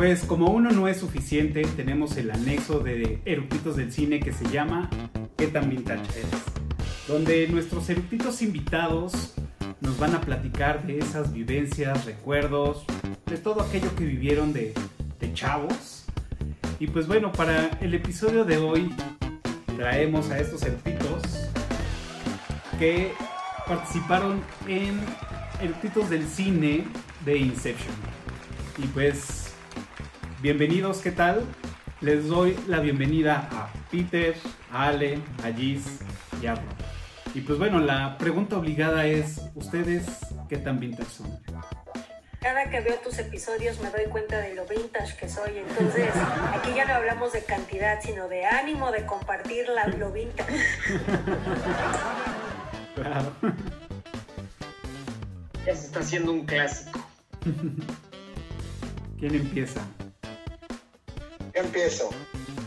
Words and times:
Pues 0.00 0.24
como 0.24 0.46
uno 0.46 0.70
no 0.70 0.88
es 0.88 0.96
suficiente, 0.96 1.60
tenemos 1.76 2.16
el 2.16 2.30
anexo 2.30 2.80
de 2.80 3.20
eructitos 3.26 3.76
del 3.76 3.92
cine 3.92 4.18
que 4.18 4.32
se 4.32 4.48
llama 4.48 4.88
¿Qué 5.36 5.48
tan 5.48 5.68
vintage 5.68 6.00
eres? 6.18 6.42
Donde 7.06 7.46
nuestros 7.48 7.90
eructitos 7.90 8.40
invitados 8.40 9.34
nos 9.82 9.98
van 9.98 10.14
a 10.14 10.22
platicar 10.22 10.86
de 10.86 11.00
esas 11.00 11.34
vivencias, 11.34 12.06
recuerdos, 12.06 12.86
de 13.26 13.36
todo 13.36 13.60
aquello 13.60 13.94
que 13.94 14.06
vivieron 14.06 14.54
de, 14.54 14.72
de 15.20 15.34
chavos. 15.34 16.06
Y 16.78 16.86
pues 16.86 17.06
bueno, 17.06 17.30
para 17.30 17.68
el 17.82 17.92
episodio 17.92 18.46
de 18.46 18.56
hoy 18.56 18.90
traemos 19.76 20.30
a 20.30 20.38
estos 20.38 20.62
eructitos 20.62 21.22
que 22.78 23.12
participaron 23.66 24.40
en 24.66 24.98
eructitos 25.60 26.08
del 26.08 26.26
cine 26.26 26.84
de 27.26 27.36
Inception. 27.36 27.94
Y 28.82 28.86
pues 28.86 29.39
Bienvenidos, 30.42 31.02
¿qué 31.02 31.12
tal? 31.12 31.44
Les 32.00 32.28
doy 32.28 32.56
la 32.66 32.80
bienvenida 32.80 33.46
a 33.52 33.70
Peter, 33.90 34.34
a 34.72 34.86
Ale, 34.86 35.18
a 35.44 35.52
Gis 35.52 36.00
y 36.40 36.46
a 36.46 36.54
Rob. 36.54 36.64
Y 37.34 37.42
pues 37.42 37.58
bueno, 37.58 37.78
la 37.78 38.16
pregunta 38.16 38.56
obligada 38.56 39.04
es, 39.04 39.42
¿ustedes 39.54 40.06
qué 40.48 40.56
tan 40.56 40.80
vintage 40.80 41.10
son? 41.10 41.38
Cada 42.40 42.70
que 42.70 42.80
veo 42.80 42.94
tus 43.04 43.18
episodios 43.18 43.80
me 43.82 43.90
doy 43.90 44.06
cuenta 44.06 44.38
de 44.38 44.54
lo 44.54 44.64
vintage 44.64 45.14
que 45.18 45.28
soy, 45.28 45.58
entonces 45.58 46.08
aquí 46.54 46.70
ya 46.74 46.86
no 46.86 46.94
hablamos 46.94 47.34
de 47.34 47.44
cantidad, 47.44 48.00
sino 48.00 48.26
de 48.28 48.46
ánimo 48.46 48.90
de 48.92 49.04
compartir 49.04 49.68
la, 49.68 49.88
lo 49.88 50.10
vintage. 50.10 50.56
Claro. 52.94 53.30
Ya 55.66 55.76
se 55.76 55.86
está 55.86 56.00
haciendo 56.00 56.32
un 56.32 56.46
clásico. 56.46 56.98
¿Quién 59.18 59.34
empieza? 59.34 59.82
Yo 61.60 61.66
empiezo. 61.66 62.08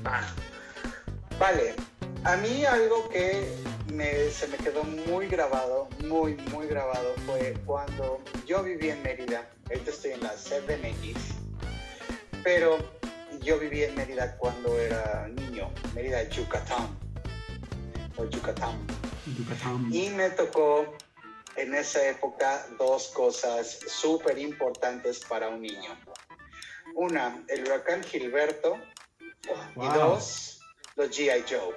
Ah. 0.05 0.21
Vale, 1.39 1.73
a 2.25 2.37
mí 2.37 2.63
algo 2.63 3.09
que 3.09 3.43
me- 3.91 4.29
se 4.29 4.47
me 4.49 4.57
quedó 4.57 4.83
muy 4.83 5.25
grabado, 5.27 5.89
muy, 6.05 6.35
muy 6.51 6.67
grabado, 6.67 7.15
fue 7.25 7.55
cuando 7.65 8.21
yo 8.45 8.61
viví 8.61 8.89
en 8.91 9.01
Mérida. 9.01 9.49
Ahorita 9.67 9.89
estoy 9.89 10.11
en 10.11 10.21
la 10.21 10.33
CDMX, 10.35 11.33
pero 12.43 12.77
yo 13.41 13.57
viví 13.57 13.83
en 13.83 13.95
Mérida 13.95 14.37
cuando 14.37 14.77
era 14.79 15.27
niño, 15.27 15.71
Mérida, 15.95 16.29
Yucatán. 16.29 16.95
O 18.17 18.25
Yucatán. 18.25 18.77
Yucatán. 19.35 19.89
Y 19.91 20.09
me 20.09 20.29
tocó 20.29 20.85
en 21.55 21.73
esa 21.73 22.07
época 22.07 22.67
dos 22.77 23.07
cosas 23.07 23.79
súper 23.87 24.37
importantes 24.37 25.21
para 25.27 25.49
un 25.49 25.63
niño. 25.63 25.97
Una, 26.95 27.43
el 27.47 27.63
huracán 27.63 28.03
Gilberto. 28.03 28.77
Y 29.75 29.87
dos, 29.97 30.61
los 30.95 31.09
GI 31.09 31.43
Joe. 31.49 31.75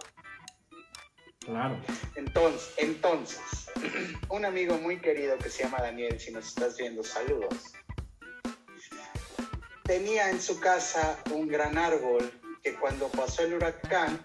Claro. 1.41 1.81
Entonces, 2.15 2.75
entonces, 2.77 3.41
un 4.29 4.45
amigo 4.45 4.79
muy 4.79 5.01
querido 5.01 5.37
que 5.39 5.49
se 5.49 5.65
llama 5.65 5.79
Daniel, 5.81 6.19
si 6.19 6.33
nos 6.33 6.49
estás 6.49 6.77
viendo, 6.77 7.03
saludos. 7.03 7.73
Tenía 9.85 10.31
en 10.31 10.41
su 10.41 10.59
casa 10.59 11.19
un 11.33 11.47
gran 11.47 11.79
árbol 11.79 12.33
que 12.63 12.75
cuando 12.75 13.09
pasó 13.09 13.43
el 13.43 13.55
huracán, 13.55 14.21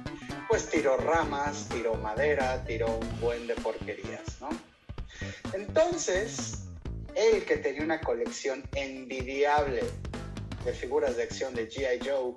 pues 0.50 0.68
tiró 0.70 0.98
ramas, 0.98 1.70
tiró 1.70 1.96
madera, 1.96 2.64
tiró 2.66 2.88
un 2.88 3.22
buen 3.22 3.46
de 3.46 3.54
porquerías, 3.56 4.42
¿no? 4.42 4.50
Entonces, 5.54 6.64
él 7.16 7.46
que 7.46 7.58
tenía 7.58 7.84
una 7.84 8.02
colección 8.02 8.64
envidiable 8.74 9.84
de 10.64 10.74
figuras 10.74 11.18
de 11.18 11.24
acción 11.24 11.54
de 11.56 11.70
G.I. 11.70 12.00
Joe 12.08 12.36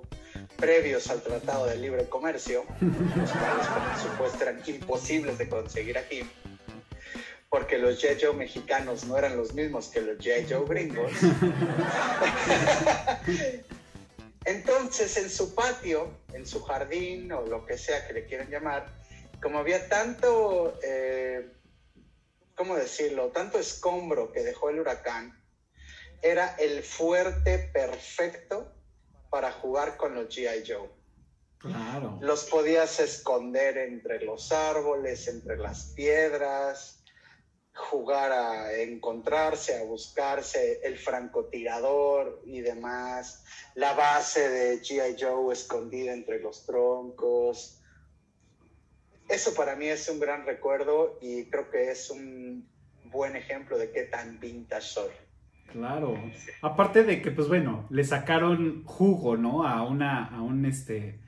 previos 0.57 1.09
al 1.09 1.21
Tratado 1.21 1.65
de 1.67 1.77
Libre 1.77 2.07
Comercio, 2.07 2.65
los 2.81 3.31
cuales 3.31 3.67
por 3.67 3.97
supuesto 4.01 4.43
eran 4.43 4.61
imposibles 4.65 5.37
de 5.37 5.49
conseguir 5.49 5.97
aquí, 5.97 6.29
porque 7.49 7.77
los 7.77 8.01
G.I. 8.01 8.17
Joe 8.21 8.33
mexicanos 8.33 9.05
no 9.05 9.17
eran 9.17 9.37
los 9.37 9.53
mismos 9.53 9.89
que 9.89 10.01
los 10.01 10.17
G.I. 10.17 10.47
Joe 10.49 10.65
gringos. 10.67 11.11
Entonces 14.45 15.17
en 15.17 15.29
su 15.29 15.55
patio, 15.55 16.09
en 16.33 16.45
su 16.45 16.61
jardín 16.63 17.31
o 17.31 17.41
lo 17.45 17.65
que 17.65 17.77
sea 17.77 18.07
que 18.07 18.13
le 18.13 18.25
quieran 18.25 18.49
llamar, 18.49 18.85
como 19.41 19.59
había 19.59 19.89
tanto, 19.89 20.79
eh, 20.83 21.51
¿cómo 22.55 22.75
decirlo? 22.75 23.29
Tanto 23.29 23.59
escombro 23.59 24.31
que 24.31 24.43
dejó 24.43 24.69
el 24.69 24.79
huracán, 24.79 25.44
era 26.21 26.55
el 26.55 26.83
fuerte 26.83 27.69
perfecto 27.73 28.71
para 29.29 29.51
jugar 29.51 29.97
con 29.97 30.15
los 30.15 30.33
GI 30.33 30.63
Joe. 30.67 30.89
Claro. 31.57 32.19
Los 32.21 32.45
podías 32.45 32.99
esconder 32.99 33.77
entre 33.77 34.23
los 34.23 34.51
árboles, 34.51 35.27
entre 35.27 35.57
las 35.57 35.93
piedras, 35.95 37.03
jugar 37.73 38.31
a 38.31 38.73
encontrarse, 38.73 39.77
a 39.77 39.83
buscarse, 39.83 40.79
el 40.83 40.97
francotirador 40.97 42.41
y 42.45 42.61
demás, 42.61 43.43
la 43.75 43.93
base 43.93 44.47
de 44.49 44.79
GI 44.79 45.17
Joe 45.19 45.53
escondida 45.53 46.13
entre 46.13 46.39
los 46.39 46.65
troncos. 46.65 47.81
Eso 49.27 49.53
para 49.55 49.75
mí 49.75 49.87
es 49.87 50.07
un 50.07 50.19
gran 50.19 50.45
recuerdo 50.45 51.17
y 51.21 51.49
creo 51.49 51.69
que 51.69 51.91
es 51.91 52.09
un 52.09 52.69
buen 53.05 53.35
ejemplo 53.35 53.77
de 53.77 53.91
qué 53.91 54.03
tan 54.03 54.39
vintage 54.39 54.87
soy. 54.87 55.11
Claro. 55.75 56.17
Aparte 56.61 57.03
de 57.03 57.21
que, 57.21 57.31
pues 57.31 57.49
bueno, 57.49 57.85
le 57.89 58.05
sacaron 58.05 58.85
jugo, 58.85 59.35
¿no? 59.35 59.67
A 59.67 59.83
una, 59.83 60.25
a 60.25 60.41
un 60.41 60.65
este, 60.65 61.19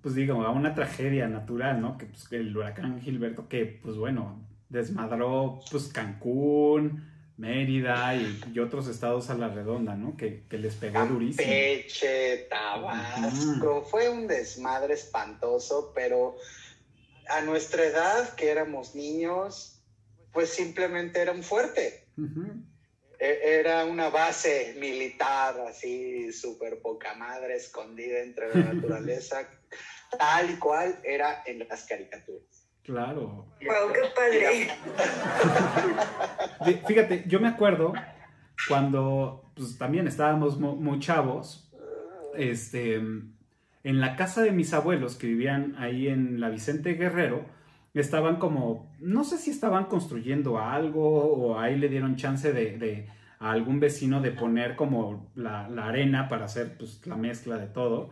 pues 0.00 0.14
digo, 0.14 0.42
a 0.42 0.50
una 0.50 0.74
tragedia 0.74 1.26
natural, 1.26 1.80
¿no? 1.80 1.98
Que 1.98 2.06
pues 2.06 2.30
el 2.30 2.56
huracán 2.56 3.00
Gilberto, 3.00 3.48
que 3.48 3.66
pues 3.66 3.96
bueno, 3.96 4.46
desmadró 4.68 5.58
pues 5.72 5.88
Cancún, 5.88 7.10
Mérida 7.36 8.14
y, 8.14 8.40
y 8.54 8.60
otros 8.60 8.86
estados 8.86 9.28
a 9.28 9.34
la 9.34 9.48
redonda, 9.48 9.96
¿no? 9.96 10.16
Que, 10.16 10.44
que 10.48 10.56
les 10.56 10.76
pegó 10.76 11.04
durísimo. 11.06 11.42
Campeche, 11.44 12.46
Tabasco, 12.48 13.82
fue 13.82 14.08
un 14.08 14.28
desmadre 14.28 14.94
espantoso, 14.94 15.90
pero 15.96 16.36
a 17.28 17.40
nuestra 17.40 17.84
edad, 17.84 18.34
que 18.36 18.50
éramos 18.50 18.94
niños, 18.94 19.82
pues 20.32 20.50
simplemente 20.50 21.20
era 21.20 21.32
un 21.32 21.42
fuerte. 21.42 22.06
Era 23.18 23.84
una 23.84 24.08
base 24.10 24.74
militar 24.78 25.54
así, 25.68 26.32
súper 26.32 26.80
poca 26.80 27.14
madre, 27.14 27.54
escondida 27.56 28.20
entre 28.20 28.48
la 28.54 28.60
naturaleza, 28.74 29.48
tal 30.18 30.50
y 30.50 30.56
cual 30.56 30.98
era 31.04 31.42
en 31.46 31.60
las 31.68 31.84
caricaturas. 31.84 32.42
Claro. 32.82 33.46
Wow, 33.64 33.92
qué 33.94 34.00
padre. 34.14 34.68
Fíjate, 36.86 37.24
yo 37.26 37.40
me 37.40 37.48
acuerdo 37.48 37.92
cuando 38.68 39.50
pues, 39.54 39.78
también 39.78 40.06
estábamos 40.06 40.58
mu- 40.58 40.76
muy 40.76 40.98
chavos, 40.98 41.70
este, 42.36 42.96
en 42.96 43.34
la 44.00 44.16
casa 44.16 44.42
de 44.42 44.50
mis 44.52 44.72
abuelos 44.74 45.16
que 45.16 45.26
vivían 45.28 45.76
ahí 45.78 46.08
en 46.08 46.40
la 46.40 46.48
Vicente 46.50 46.94
Guerrero, 46.94 47.46
estaban 48.00 48.36
como, 48.36 48.92
no 49.00 49.24
sé 49.24 49.38
si 49.38 49.50
estaban 49.50 49.84
construyendo 49.86 50.58
algo 50.58 51.02
o 51.34 51.58
ahí 51.58 51.76
le 51.78 51.88
dieron 51.88 52.16
chance 52.16 52.52
de, 52.52 52.78
de 52.78 53.08
a 53.38 53.52
algún 53.52 53.80
vecino 53.80 54.20
de 54.20 54.30
poner 54.32 54.76
como 54.76 55.30
la, 55.34 55.66
arena 55.86 56.28
para 56.28 56.46
hacer 56.46 56.76
pues, 56.78 57.06
la 57.06 57.16
mezcla 57.16 57.58
de 57.58 57.66
todo. 57.66 58.10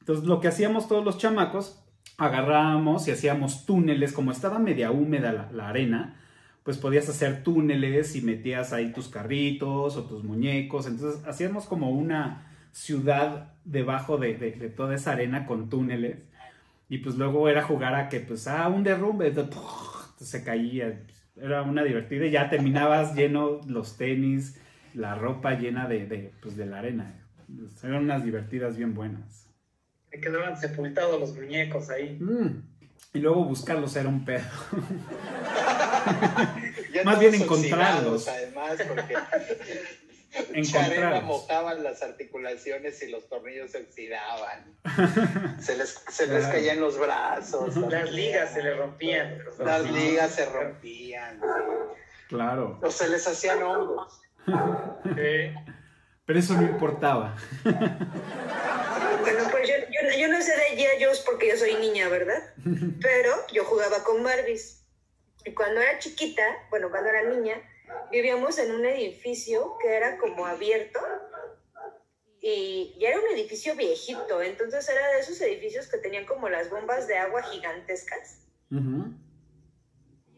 Entonces 0.00 0.24
lo 0.26 0.40
que 0.40 0.48
hacíamos 0.48 0.88
todos 0.88 1.04
los 1.04 1.18
chamacos, 1.18 1.84
agarrábamos 2.16 3.06
y 3.08 3.10
hacíamos 3.12 3.66
túneles, 3.66 4.12
como 4.12 4.32
estaba 4.32 4.58
media 4.58 4.90
húmeda 4.90 5.32
la, 5.32 5.50
la 5.52 5.68
arena, 5.68 6.20
pues 6.64 6.78
podías 6.78 7.08
hacer 7.08 7.42
túneles 7.44 8.16
y 8.16 8.22
metías 8.22 8.72
ahí 8.72 8.92
tus 8.92 9.08
carritos 9.08 9.96
o 9.96 10.04
tus 10.04 10.24
muñecos. 10.24 10.86
Entonces 10.86 11.24
hacíamos 11.26 11.66
como 11.66 11.90
una 11.90 12.46
ciudad 12.72 13.54
debajo 13.64 14.18
de, 14.18 14.34
de- 14.36 14.52
de 14.52 14.70
toda 14.70 14.94
esa 14.94 15.12
arena 15.12 15.46
con 15.46 15.68
túneles. 15.68 16.27
Y 16.88 16.98
pues 16.98 17.16
luego 17.16 17.48
era 17.48 17.62
jugar 17.62 17.94
a 17.94 18.08
que, 18.08 18.20
pues, 18.20 18.46
ah, 18.48 18.68
un 18.68 18.82
derrumbe, 18.82 19.30
de- 19.30 19.48
se 20.20 20.42
caía. 20.42 21.02
Era 21.36 21.62
una 21.62 21.84
divertida 21.84 22.26
y 22.26 22.30
ya 22.30 22.50
terminabas 22.50 23.14
lleno 23.14 23.60
los 23.66 23.96
tenis, 23.96 24.60
la 24.94 25.14
ropa 25.14 25.54
llena 25.54 25.86
de, 25.86 26.06
de, 26.06 26.32
pues, 26.40 26.56
de 26.56 26.66
la 26.66 26.78
arena. 26.78 27.14
Eran 27.82 28.04
unas 28.04 28.24
divertidas 28.24 28.76
bien 28.76 28.94
buenas. 28.94 29.48
Me 30.12 30.20
quedaban 30.20 30.56
sepultados 30.58 31.20
los 31.20 31.34
muñecos 31.36 31.90
ahí. 31.90 32.18
Mm. 32.20 32.62
Y 33.14 33.18
luego 33.20 33.44
buscarlos 33.44 33.94
era 33.96 34.08
un 34.08 34.24
pedo. 34.24 34.44
Más 37.04 37.20
bien 37.20 37.34
encontrarlos. 37.34 38.26
Además, 38.28 38.78
porque 38.88 39.14
Encontrarlos. 40.32 41.22
mojaban 41.24 41.82
las 41.82 42.02
articulaciones 42.02 43.02
y 43.02 43.08
los 43.10 43.28
tornillos 43.28 43.70
se 43.70 43.78
oxidaban. 43.78 44.76
Se 45.60 45.76
les, 45.76 45.90
se 46.10 46.26
les 46.26 46.38
Claro. 46.40 46.52
caían 46.52 46.80
los 46.80 46.98
brazos. 46.98 47.76
Las 47.76 48.10
ligas 48.12 48.52
se 48.52 48.62
le 48.62 48.74
rompían. 48.74 49.38
Las 49.58 49.90
ligas 49.90 50.30
se 50.34 50.44
rompían. 50.46 51.40
sí. 51.40 51.46
Claro. 52.28 52.78
O 52.82 52.90
se 52.90 53.08
les 53.08 53.26
hacían 53.26 53.62
hongos. 53.62 54.20
Sí. 55.16 55.54
Pero 56.26 56.38
eso 56.38 56.52
no 56.54 56.62
importaba. 56.62 57.34
Bueno, 59.20 59.44
pues 59.50 59.68
yo, 59.68 59.74
yo, 59.90 60.18
yo 60.18 60.28
no 60.28 60.40
sé 60.42 60.52
de 60.52 60.76
G.I. 60.76 61.04
Porque 61.24 61.48
yo 61.48 61.56
soy 61.56 61.74
niña, 61.76 62.08
¿verdad? 62.08 62.42
Pero 63.00 63.32
yo 63.52 63.64
jugaba 63.64 64.02
con 64.04 64.22
Barbies. 64.22 64.84
Y 65.44 65.54
cuando 65.54 65.80
era 65.80 65.98
chiquita, 65.98 66.42
bueno, 66.70 66.90
cuando 66.90 67.08
era 67.10 67.22
niña, 67.30 67.54
vivíamos 68.10 68.58
en 68.58 68.72
un 68.72 68.86
edificio 68.86 69.76
que 69.80 69.94
era 69.94 70.18
como 70.18 70.46
abierto 70.46 71.00
y, 72.40 72.94
y 72.98 73.04
era 73.04 73.18
un 73.18 73.26
edificio 73.34 73.74
viejito. 73.74 74.42
Entonces 74.42 74.88
era 74.88 75.12
de 75.12 75.20
esos 75.20 75.40
edificios 75.40 75.88
que 75.88 75.98
tenían 75.98 76.26
como 76.26 76.48
las 76.48 76.70
bombas 76.70 77.06
de 77.06 77.18
agua 77.18 77.42
gigantescas. 77.42 78.46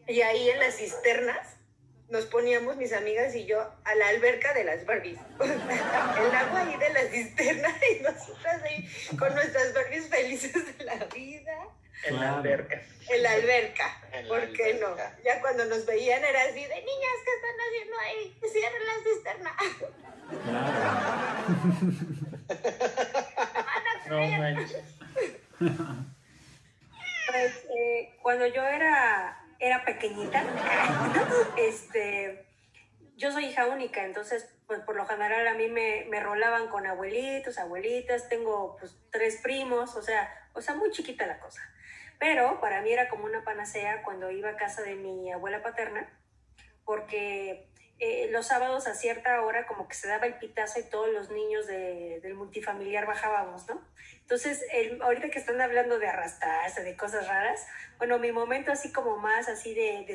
Y 0.07 0.21
ahí 0.21 0.49
en 0.49 0.59
las 0.59 0.77
cisternas 0.77 1.60
nos 2.11 2.25
poníamos 2.25 2.75
mis 2.75 2.93
amigas 2.93 3.33
y 3.35 3.45
yo 3.45 3.59
a 3.85 3.95
la 3.95 4.09
alberca 4.09 4.53
de 4.53 4.65
las 4.65 4.85
Barbies. 4.85 5.17
El 5.39 6.35
agua 6.35 6.61
ahí 6.61 6.77
de 6.77 6.89
la 6.93 7.01
cisterna 7.09 7.69
y 7.91 8.03
nosotras 8.03 8.61
ahí 8.63 8.87
con 9.17 9.33
nuestras 9.33 9.73
Barbies 9.73 10.07
felices 10.07 10.77
de 10.77 10.83
la 10.83 11.05
vida. 11.05 11.67
En 12.03 12.19
la 12.19 12.35
alberca. 12.35 12.81
En 13.09 13.23
la 13.23 13.31
alberca. 13.31 13.97
En 14.11 14.27
la 14.27 14.35
¿Por 14.35 14.51
qué 14.51 14.73
no? 14.73 14.93
Ya 15.23 15.39
cuando 15.39 15.63
nos 15.65 15.85
veían 15.85 16.21
era 16.21 16.41
así 16.41 16.65
de 16.65 16.75
niñas, 16.75 17.17
¿qué 17.23 17.31
están 17.37 17.55
haciendo 17.65 17.97
ahí? 18.03 18.37
Cierren 18.51 18.85
la 18.85 18.93
cisterna. 19.05 19.55
Claro. 20.43 20.99
No 24.09 24.17
manches. 24.37 24.83
Pues, 27.31 27.65
eh, 27.73 28.13
cuando 28.21 28.45
yo 28.47 28.61
era, 28.61 29.40
era 29.61 29.85
pequeñita, 29.85 30.43
este, 31.57 32.45
yo 33.15 33.31
soy 33.31 33.45
hija 33.45 33.67
única, 33.67 34.03
entonces, 34.03 34.51
pues 34.65 34.79
por 34.81 34.95
lo 34.95 35.05
general 35.05 35.47
a 35.47 35.53
mí 35.53 35.67
me, 35.67 36.05
me 36.09 36.19
rolaban 36.19 36.67
con 36.67 36.87
abuelitos, 36.87 37.59
abuelitas, 37.59 38.27
tengo 38.27 38.75
pues 38.77 38.97
tres 39.11 39.39
primos, 39.43 39.95
o 39.95 40.01
sea, 40.01 40.29
o 40.53 40.61
sea, 40.61 40.75
muy 40.75 40.89
chiquita 40.91 41.27
la 41.27 41.39
cosa. 41.39 41.61
Pero 42.19 42.59
para 42.59 42.81
mí 42.81 42.91
era 42.91 43.07
como 43.09 43.25
una 43.25 43.43
panacea 43.43 44.01
cuando 44.03 44.31
iba 44.31 44.49
a 44.49 44.57
casa 44.57 44.81
de 44.81 44.95
mi 44.95 45.31
abuela 45.31 45.61
paterna, 45.61 46.09
porque 46.83 47.70
eh, 48.03 48.27
los 48.31 48.47
sábados 48.47 48.87
a 48.87 48.95
cierta 48.95 49.41
hora 49.43 49.67
como 49.67 49.87
que 49.87 49.93
se 49.93 50.07
daba 50.07 50.25
el 50.25 50.39
pitazo 50.39 50.79
y 50.79 50.83
todos 50.89 51.09
los 51.13 51.29
niños 51.29 51.67
de- 51.67 52.19
del 52.21 52.33
multifamiliar 52.33 53.05
bajábamos, 53.05 53.67
¿no? 53.69 53.79
Entonces, 54.21 54.65
el- 54.73 55.01
ahorita 55.01 55.29
que 55.29 55.37
están 55.39 55.61
hablando 55.61 55.99
de 55.99 56.07
arrastrarse, 56.07 56.83
de 56.83 56.97
cosas 56.97 57.27
raras, 57.27 57.65
bueno, 57.99 58.17
mi 58.17 58.31
momento 58.31 58.71
así 58.71 58.91
como 58.91 59.17
más 59.17 59.47
así 59.47 59.73
de, 59.75 60.03
de 60.05 60.13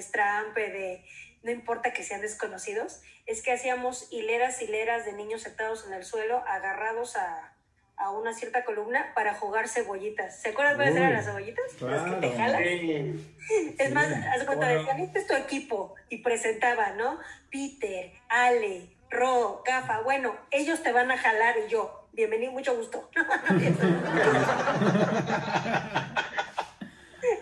de 0.72 1.04
no 1.44 1.52
importa 1.52 1.92
que 1.92 2.02
sean 2.02 2.22
desconocidos, 2.22 3.02
es 3.24 3.40
que 3.40 3.52
hacíamos 3.52 4.12
hileras, 4.12 4.60
hileras 4.60 5.04
de 5.06 5.12
niños 5.12 5.42
sentados 5.42 5.86
en 5.86 5.92
el 5.92 6.04
suelo, 6.04 6.42
agarrados 6.48 7.16
a, 7.16 7.55
a 7.96 8.10
una 8.10 8.34
cierta 8.34 8.64
columna 8.64 9.12
para 9.14 9.34
jugar 9.34 9.68
cebollitas. 9.68 10.40
¿Se 10.40 10.50
acuerdan 10.50 10.76
cuáles 10.76 10.96
eran 10.96 11.14
las 11.14 11.24
cebollitas? 11.24 11.80
Las 11.80 12.02
que 12.02 12.16
te 12.16 12.36
jalan. 12.36 12.62
Sí. 12.62 13.22
Es 13.78 13.92
más, 13.92 14.08
haz 14.08 14.40
de 14.40 14.46
cuenta, 14.46 14.66
decían, 14.66 14.98
este 14.98 15.20
es 15.20 15.26
tu 15.28 15.34
equipo, 15.34 15.94
y 16.08 16.18
presentaban, 16.18 16.96
¿no? 16.96 17.18
Peter, 17.48 18.10
Ale, 18.28 18.88
Ro, 19.08 19.62
Cafa, 19.64 20.00
bueno, 20.00 20.34
ellos 20.50 20.82
te 20.82 20.90
van 20.90 21.12
a 21.12 21.16
jalar 21.16 21.54
y 21.64 21.70
yo, 21.70 22.08
bienvenido, 22.12 22.50
mucho 22.50 22.76
gusto. 22.76 23.08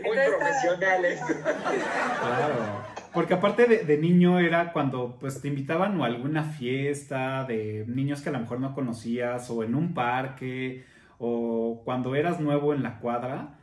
Muy 0.05 0.17
profesionales. 0.17 1.21
Claro. 2.21 2.94
Porque 3.15 3.35
aparte 3.35 3.67
de, 3.67 3.99
niño 3.99 4.41
era 4.41 4.73
cuando 4.73 5.19
pues 5.21 5.41
te 5.41 5.49
invitaban 5.49 5.99
o 6.01 6.05
a 6.05 6.09
alguna 6.09 6.43
fiesta 6.45 7.45
de 7.45 7.85
niños 7.87 8.23
que 8.23 8.29
a 8.31 8.33
lo 8.33 8.41
mejor 8.41 8.61
no 8.61 8.75
conocías 8.75 9.49
o 9.51 9.63
en 9.63 9.75
un 9.77 9.95
parque 9.95 10.85
o 11.19 11.83
cuando 11.85 12.17
eras 12.17 12.41
nuevo 12.41 12.75
en 12.75 12.83
la 12.83 12.99
cuadra, 12.99 13.57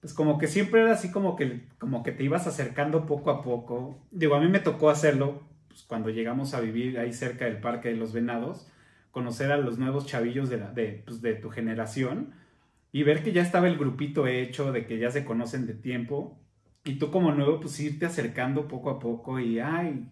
pues 0.00 0.14
como 0.14 0.38
que 0.38 0.46
siempre 0.48 0.82
era 0.82 0.92
así 0.92 1.10
como 1.10 1.36
que, 1.36 1.66
como 1.78 2.02
que 2.02 2.12
te 2.12 2.24
ibas 2.24 2.46
acercando 2.46 3.06
poco 3.06 3.30
a 3.30 3.42
poco. 3.42 3.98
Digo, 4.10 4.34
a 4.36 4.40
mí 4.40 4.48
me 4.48 4.60
tocó 4.60 4.90
hacerlo 4.90 5.42
pues, 5.68 5.82
cuando 5.82 6.10
llegamos 6.10 6.54
a 6.54 6.60
vivir 6.60 6.98
ahí 6.98 7.12
cerca 7.12 7.46
del 7.46 7.58
Parque 7.60 7.90
de 7.90 7.96
los 7.96 8.12
Venados, 8.12 8.68
conocer 9.10 9.52
a 9.52 9.56
los 9.58 9.78
nuevos 9.78 10.06
chavillos 10.06 10.48
de, 10.50 10.58
la- 10.58 10.72
de, 10.72 11.02
pues, 11.06 11.20
de 11.22 11.34
tu 11.34 11.50
generación 11.50 12.32
y 12.92 13.02
ver 13.04 13.22
que 13.24 13.32
ya 13.32 13.42
estaba 13.42 13.68
el 13.68 13.78
grupito 13.78 14.26
hecho, 14.26 14.72
de 14.72 14.86
que 14.86 14.98
ya 14.98 15.10
se 15.10 15.24
conocen 15.24 15.66
de 15.66 15.74
tiempo. 15.74 16.38
Y 16.84 16.94
tú 16.98 17.10
como 17.10 17.32
nuevo, 17.32 17.60
pues 17.60 17.78
irte 17.80 18.06
acercando 18.06 18.66
poco 18.66 18.90
a 18.90 18.98
poco 18.98 19.38
y, 19.38 19.58
ay, 19.60 20.10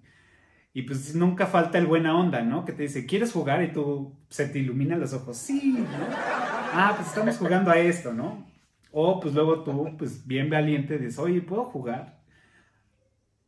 y 0.75 0.83
pues 0.83 1.15
nunca 1.15 1.47
falta 1.47 1.79
el 1.79 1.87
buena 1.87 2.17
onda, 2.19 2.43
¿no? 2.43 2.65
Que 2.65 2.73
te 2.73 2.83
dice, 2.85 3.07
¿quieres 3.07 3.33
jugar? 3.33 3.63
Y 3.63 3.73
tú 3.73 4.15
se 4.29 4.47
te 4.49 4.59
iluminan 4.59 5.01
los 5.01 5.13
ojos, 5.15 5.37
sí, 5.39 5.73
¿no? 5.79 5.87
Ah, 6.11 6.93
pues 6.95 7.09
estamos 7.09 7.37
jugando 7.39 7.71
a 7.71 7.79
esto, 7.79 8.13
¿no? 8.13 8.47
O 8.93 9.19
pues 9.19 9.35
luego 9.35 9.65
tú, 9.65 9.97
pues 9.99 10.27
bien 10.27 10.51
valiente, 10.51 10.99
dices, 10.99 11.19
oye, 11.19 11.41
¿puedo 11.41 11.65
jugar? 11.65 12.21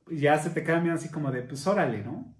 Y 0.09 0.19
ya 0.21 0.39
se 0.39 0.51
te 0.51 0.65
queda 0.65 0.81
mirando 0.81 1.01
así 1.01 1.11
como 1.11 1.31
de, 1.31 1.43
pues 1.43 1.67
órale, 1.67 1.99
¿no? 2.03 2.35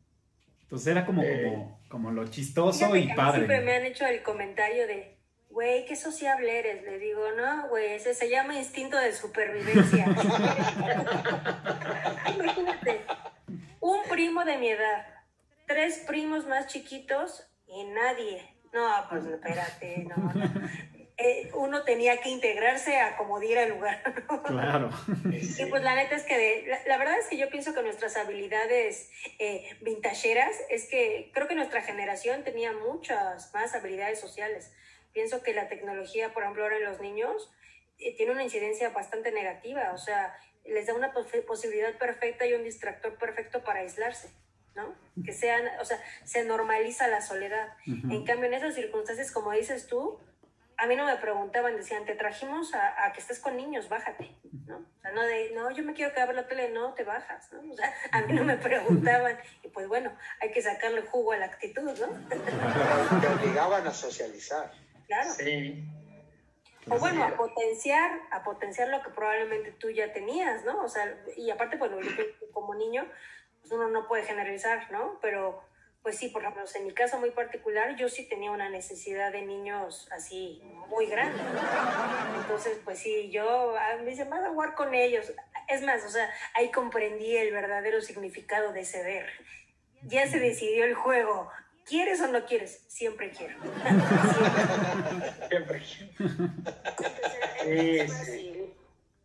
Entonces 0.63 0.89
era 0.89 1.05
como, 1.07 1.23
Eh. 1.23 1.43
como, 1.45 1.81
como 1.89 2.11
lo 2.11 2.27
chistoso 2.29 2.79
Fíjate 2.79 2.99
y 3.01 3.07
que 3.07 3.13
a 3.13 3.15
mí 3.15 3.17
padre. 3.17 3.47
Siempre 3.47 3.61
me 3.61 3.73
han 3.75 3.85
hecho 3.85 4.07
el 4.07 4.23
comentario 4.23 4.87
de, 4.87 5.20
güey, 5.51 5.85
qué 5.85 5.97
sociable 5.97 6.59
eres. 6.59 6.83
Le 6.83 6.99
digo, 6.99 7.31
no, 7.33 7.69
güey, 7.69 7.93
ese 7.95 8.15
se 8.15 8.31
llama 8.31 8.57
instinto 8.57 8.97
de 8.97 9.13
supervivencia. 9.13 10.07
Imagínate, 12.35 13.05
un 13.81 14.03
primo 14.09 14.45
de 14.45 14.57
mi 14.59 14.71
edad, 14.71 15.07
tres 15.67 16.05
primos 16.07 16.47
más 16.47 16.67
chiquitos 16.69 17.47
y 17.67 17.85
nadie. 17.85 18.57
No, 18.73 18.89
pues 19.09 19.25
espérate, 19.27 20.05
no, 20.09 20.17
no. 20.33 20.69
Eh, 21.23 21.51
uno 21.53 21.83
tenía 21.83 22.17
que 22.23 22.31
integrarse 22.31 22.99
a 22.99 23.19
como 23.19 23.41
diera 23.41 23.65
el 23.65 23.71
lugar. 23.75 24.03
Claro. 24.47 24.89
Y 25.31 25.67
pues 25.67 25.83
la 25.83 25.95
neta 25.95 26.17
es 26.17 26.23
que 26.23 26.39
de- 26.39 26.65
la, 26.67 26.79
la 26.87 26.97
verdad 26.97 27.19
es 27.19 27.27
que 27.27 27.37
yo 27.37 27.51
pienso 27.51 27.75
que 27.75 27.83
nuestras 27.83 28.17
habilidades 28.17 29.11
eh, 29.39 29.69
vintajeras 29.83 30.57
es 30.71 30.89
que 30.89 31.31
creo 31.35 31.47
que 31.47 31.55
nuestra 31.57 31.83
generación 31.83 32.43
tenía 32.43 32.73
muchas 32.73 33.53
más 33.53 33.75
habilidades 33.75 34.19
sociales. 34.19 34.73
Pienso 35.13 35.43
que 35.43 35.53
la 35.55 35.69
tecnología, 35.69 36.33
por 36.33 36.43
ejemplo, 36.43 36.63
ahora 36.63 36.77
en 36.77 36.85
los 36.85 37.01
niños 37.01 37.51
eh, 37.99 38.17
tiene 38.17 38.33
una 38.33 38.43
incidencia 38.45 38.91
bastante 38.91 39.33
negativa, 39.33 39.93
o 39.93 39.99
sea, 39.99 40.35
les 40.65 40.87
da 40.87 40.95
una 40.95 41.13
pos- 41.13 41.27
posibilidad 41.47 41.97
perfecta 41.99 42.47
y 42.47 42.55
un 42.55 42.65
distractor 42.65 43.17
perfecto 43.19 43.63
para 43.65 43.81
aislarse, 43.81 44.31
¿no? 44.75 44.95
Que 45.25 45.33
sean, 45.33 45.65
o 45.81 45.85
sea, 45.85 46.01
se 46.25 46.45
normaliza 46.45 47.09
la 47.09 47.21
soledad. 47.21 47.69
Ujú. 47.87 48.13
En 48.13 48.25
cambio, 48.25 48.47
en 48.47 48.55
esas 48.55 48.75
circunstancias, 48.75 49.33
como 49.33 49.53
dices 49.53 49.87
tú, 49.87 50.19
a 50.77 50.87
mí 50.87 50.97
no 50.97 51.05
me 51.05 51.17
preguntaban, 51.17 51.77
decían, 51.77 52.07
te 52.07 52.15
trajimos 52.15 52.73
a, 52.73 53.05
a 53.05 53.13
que 53.13 53.21
estés 53.21 53.39
con 53.39 53.55
niños, 53.55 53.91
bájate, 53.91 54.31
¿no? 54.67 54.79
O 54.79 55.01
sea, 55.03 55.11
no 55.13 55.23
de, 55.27 55.51
no, 55.51 55.71
yo 55.73 55.83
me 55.85 55.93
quiero 55.93 56.13
quedar 56.13 56.23
a 56.23 56.27
ver 56.33 56.37
la 56.37 56.49
tele, 56.49 56.71
no, 56.71 56.95
te 56.95 57.05
bajas, 57.05 57.53
¿no? 57.53 57.71
O 57.71 57.77
sea, 57.77 57.93
a 58.13 58.23
mí 58.23 58.33
no 58.33 58.45
me 58.45 58.57
preguntaban. 58.57 59.39
Y 59.63 59.69
pues 59.69 59.89
bueno, 59.89 60.17
hay 60.41 60.51
que 60.53 60.63
sacarle 60.63 61.03
jugo 61.03 61.33
a 61.33 61.37
la 61.37 61.47
actitud, 61.47 61.83
¿no? 61.99 63.21
Te 63.21 63.27
obligaban 63.29 63.87
a 63.87 63.91
socializar. 63.93 64.73
Claro. 65.11 65.31
Sí. 65.31 65.85
O 66.89 66.97
bueno, 66.99 67.25
a 67.25 67.37
potenciar, 67.37 68.13
a 68.31 68.45
potenciar 68.45 68.89
lo 68.89 69.03
que 69.03 69.11
probablemente 69.11 69.73
tú 69.73 69.91
ya 69.91 70.13
tenías, 70.13 70.65
¿no? 70.65 70.85
O 70.85 70.89
sea, 70.89 71.19
y 71.37 71.51
aparte, 71.51 71.77
bueno, 71.77 71.99
que 71.99 72.37
como 72.53 72.77
niño, 72.77 73.05
pues 73.61 73.73
uno 73.73 73.89
no 73.89 74.07
puede 74.07 74.23
generalizar, 74.23 74.91
¿no? 74.93 75.19
Pero, 75.21 75.65
pues 76.03 76.17
sí, 76.17 76.29
por 76.29 76.43
ejemplo, 76.43 76.63
en 76.73 76.87
mi 76.87 76.95
caso 76.95 77.19
muy 77.19 77.33
particular, 77.33 77.97
yo 77.97 78.09
sí 78.09 78.29
tenía 78.29 78.53
una 78.53 78.71
necesidad 78.71 79.33
de 79.33 79.43
niños 79.43 80.09
así 80.13 80.63
muy 80.89 81.07
grande, 81.07 81.43
¿no? 81.43 82.41
Entonces, 82.43 82.79
pues 82.85 83.01
sí, 83.01 83.31
yo, 83.31 83.75
me 83.99 84.11
dicen, 84.11 84.31
vas 84.31 84.45
a 84.45 84.51
jugar 84.51 84.77
con 84.77 84.95
ellos. 84.95 85.33
Es 85.67 85.83
más, 85.83 86.05
o 86.05 86.09
sea, 86.09 86.33
ahí 86.55 86.71
comprendí 86.71 87.37
el 87.37 87.53
verdadero 87.53 88.01
significado 88.01 88.73
de 88.73 88.85
ceder. 88.85 89.29
Ya 90.05 90.29
se 90.29 90.39
decidió 90.39 90.85
el 90.85 90.95
juego. 90.95 91.51
¿Quieres 91.91 92.21
o 92.21 92.29
no 92.29 92.47
quieres? 92.47 92.85
Siempre 92.87 93.33
quiero. 93.33 93.57
Siempre. 95.49 95.83
Era- 95.83 95.85
Sí, 97.65 97.99
sí. 98.01 98.07
fácil, 98.09 98.75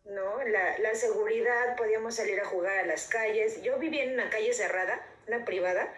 ¿no? 0.04 0.42
La, 0.44 0.76
la 0.78 0.94
seguridad, 0.94 1.76
podíamos 1.76 2.16
salir 2.16 2.40
a 2.40 2.44
jugar 2.44 2.78
a 2.78 2.86
las 2.86 3.06
calles. 3.06 3.62
Yo 3.62 3.78
vivía 3.78 4.02
en 4.04 4.14
una 4.14 4.28
calle 4.30 4.52
cerrada, 4.52 5.00
una 5.28 5.44
privada, 5.44 5.94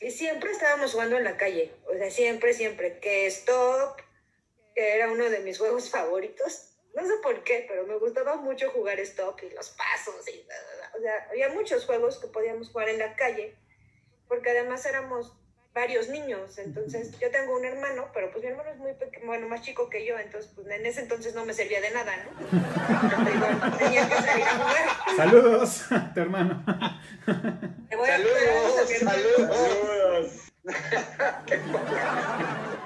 y 0.00 0.10
siempre 0.10 0.50
estábamos 0.52 0.92
jugando 0.92 1.16
en 1.16 1.24
la 1.24 1.36
calle. 1.38 1.72
O 1.92 1.94
sea, 1.96 2.10
siempre, 2.10 2.52
siempre. 2.52 2.98
Que 3.00 3.26
Stop, 3.26 3.96
que 4.74 4.94
era 4.94 5.10
uno 5.10 5.24
de 5.30 5.40
mis 5.40 5.58
juegos 5.58 5.90
favoritos. 5.96 6.66
No 6.94 7.06
sé 7.06 7.14
por 7.22 7.42
qué, 7.44 7.64
pero 7.68 7.86
me 7.86 7.96
gustaba 7.96 8.36
mucho 8.36 8.70
jugar 8.70 9.00
Stop 9.00 9.40
y 9.42 9.50
los 9.54 9.70
pasos. 9.70 10.28
Y, 10.28 10.46
o 10.98 11.00
sea, 11.00 11.28
había 11.30 11.48
muchos 11.48 11.86
juegos 11.86 12.18
que 12.18 12.26
podíamos 12.28 12.68
jugar 12.70 12.90
en 12.90 12.98
la 12.98 13.16
calle, 13.16 13.56
porque 14.28 14.50
además 14.50 14.84
éramos 14.86 15.34
varios 15.74 16.08
niños. 16.08 16.58
Entonces, 16.58 17.18
yo 17.18 17.30
tengo 17.30 17.56
un 17.56 17.64
hermano, 17.64 18.08
pero 18.12 18.30
pues 18.30 18.42
mi 18.44 18.50
hermano 18.50 18.70
es 18.70 18.78
muy 18.78 18.92
pequeño, 18.94 19.26
bueno, 19.26 19.48
más 19.48 19.62
chico 19.62 19.88
que 19.88 20.04
yo, 20.04 20.18
entonces 20.18 20.50
pues 20.54 20.66
en 20.68 20.84
ese 20.84 21.00
entonces 21.00 21.34
no 21.34 21.44
me 21.44 21.52
servía 21.52 21.80
de 21.80 21.90
nada, 21.90 22.12
¿no? 22.24 22.30
Tenía 23.78 24.08
que 24.08 24.14
salir 24.16 24.44
a 24.44 24.56
jugar. 24.56 25.16
Saludos, 25.16 25.84
tu 26.14 26.20
hermano. 26.20 26.64
Saludos, 27.88 28.90
saludos. 28.98 30.50
Saludos. 31.46 32.80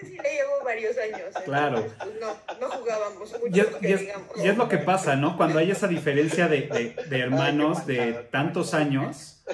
Sí 0.00 0.16
le 0.22 0.34
llevo 0.34 0.64
varios 0.64 0.96
años. 0.98 1.34
Claro. 1.44 1.78
entonces, 1.78 1.98
pues, 2.02 2.20
no, 2.20 2.36
no 2.60 2.68
jugábamos 2.74 3.32
mucho, 3.40 3.46
Y 3.56 3.60
es, 3.60 3.66
que 3.66 3.88
y 3.88 3.92
es- 3.92 4.00
digamos. 4.00 4.28
y 4.44 4.48
es 4.48 4.56
lo 4.56 4.68
que 4.68 4.78
pasa, 4.78 5.16
¿no? 5.16 5.36
Cuando 5.36 5.58
hay 5.58 5.70
esa 5.70 5.86
diferencia 5.88 6.48
de, 6.48 6.62
de- 6.62 6.96
de 7.08 7.18
hermanos 7.20 7.86
de 7.86 8.12
tantos 8.30 8.74
años, 8.74 9.44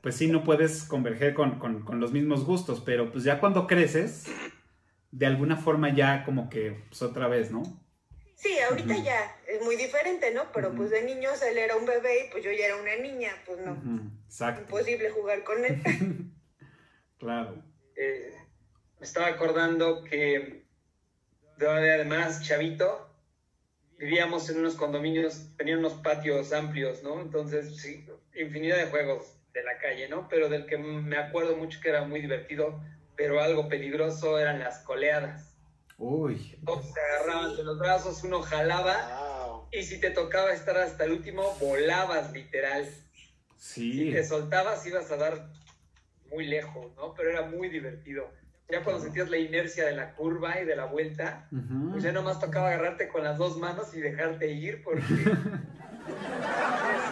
pues 0.00 0.16
sí, 0.16 0.26
no 0.28 0.42
puedes 0.44 0.84
converger 0.84 1.34
con, 1.34 1.58
con- 1.58 1.84
con 1.84 2.00
los 2.00 2.12
mismos 2.12 2.44
gustos, 2.44 2.82
pero 2.84 3.10
pues 3.12 3.24
ya 3.24 3.40
cuando 3.40 3.66
creces, 3.66 4.26
de 5.10 5.26
alguna 5.26 5.56
forma 5.56 5.94
ya 5.94 6.24
como 6.24 6.48
que, 6.48 6.82
pues 6.88 7.02
otra 7.02 7.28
vez, 7.28 7.50
¿no? 7.50 7.62
Sí, 8.36 8.58
ahorita 8.68 8.96
ya 8.96 9.36
es 9.46 9.62
muy 9.64 9.76
diferente, 9.76 10.32
¿no? 10.34 10.50
Pero 10.52 10.74
pues 10.74 10.90
de 10.90 11.02
niños 11.02 11.40
él 11.42 11.56
era 11.56 11.76
un 11.76 11.86
bebé 11.86 12.26
y 12.26 12.30
pues 12.30 12.44
yo 12.44 12.50
ya 12.52 12.66
era 12.66 12.76
una 12.76 12.96
niña, 12.96 13.30
pues 13.46 13.58
no. 13.60 13.78
Exacto, 14.26 14.62
Imposible 14.62 15.10
jugar 15.10 15.44
con 15.44 15.64
él. 15.64 15.80
claro. 17.18 17.62
Eh, 17.96 18.34
me 19.04 19.08
estaba 19.08 19.26
acordando 19.26 20.02
que 20.02 20.64
además, 21.60 22.40
chavito, 22.42 23.06
vivíamos 23.98 24.48
en 24.48 24.60
unos 24.60 24.76
condominios, 24.76 25.54
tenían 25.58 25.80
unos 25.80 25.92
patios 25.92 26.54
amplios, 26.54 27.02
¿no? 27.02 27.20
Entonces, 27.20 27.76
sí, 27.76 28.06
infinidad 28.34 28.78
de 28.78 28.86
juegos 28.86 29.36
de 29.52 29.62
la 29.62 29.76
calle, 29.76 30.08
¿no? 30.08 30.26
Pero 30.30 30.48
del 30.48 30.64
que 30.64 30.78
me 30.78 31.18
acuerdo 31.18 31.54
mucho 31.54 31.80
que 31.82 31.90
era 31.90 32.06
muy 32.06 32.22
divertido, 32.22 32.80
pero 33.14 33.42
algo 33.42 33.68
peligroso 33.68 34.38
eran 34.38 34.60
las 34.60 34.78
coleadas. 34.78 35.54
Uy, 35.98 36.58
Todos 36.64 36.90
se 36.90 36.98
agarraban 36.98 37.56
de 37.58 37.62
los 37.62 37.78
brazos, 37.78 38.24
uno 38.24 38.40
jalaba 38.40 39.44
Wow. 39.44 39.68
y 39.70 39.82
si 39.82 40.00
te 40.00 40.12
tocaba 40.12 40.54
estar 40.54 40.78
hasta 40.78 41.04
el 41.04 41.12
último, 41.12 41.54
volabas 41.60 42.32
literal. 42.32 42.88
Si 43.58 43.92
sí. 43.92 44.10
te 44.12 44.24
soltabas 44.24 44.86
ibas 44.86 45.10
a 45.10 45.18
dar 45.18 45.50
muy 46.30 46.46
lejos, 46.46 46.96
¿no? 46.96 47.12
Pero 47.12 47.28
era 47.28 47.42
muy 47.42 47.68
divertido. 47.68 48.32
Ya 48.70 48.82
cuando 48.82 49.02
sentías 49.02 49.28
la 49.28 49.36
inercia 49.36 49.84
de 49.86 49.92
la 49.94 50.14
curva 50.14 50.58
y 50.60 50.64
de 50.64 50.74
la 50.74 50.86
vuelta, 50.86 51.46
Ujú. 51.52 51.92
pues 51.92 52.02
ya 52.02 52.12
nomás 52.12 52.40
tocaba 52.40 52.68
agarrarte 52.68 53.08
con 53.08 53.22
las 53.22 53.36
dos 53.36 53.58
manos 53.58 53.92
y 53.94 54.00
dejarte 54.00 54.50
ir 54.50 54.82
porque 54.82 55.02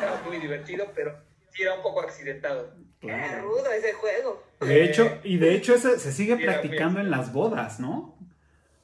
era 0.02 0.22
muy 0.26 0.38
divertido, 0.38 0.86
pero 0.94 1.14
sí 1.50 1.62
era 1.62 1.74
un 1.74 1.82
poco 1.82 2.00
accidentado. 2.00 2.74
Claro. 3.00 3.42
rudo 3.42 3.70
ese 3.72 3.92
juego. 3.94 4.42
De 4.60 4.84
hecho, 4.84 5.18
y 5.24 5.36
de 5.38 5.54
hecho 5.54 5.74
ese 5.74 5.98
se 5.98 6.12
sigue 6.12 6.36
practicando 6.36 6.94
pues. 6.94 7.04
en 7.04 7.10
las 7.10 7.32
bodas, 7.32 7.80
¿no? 7.80 8.16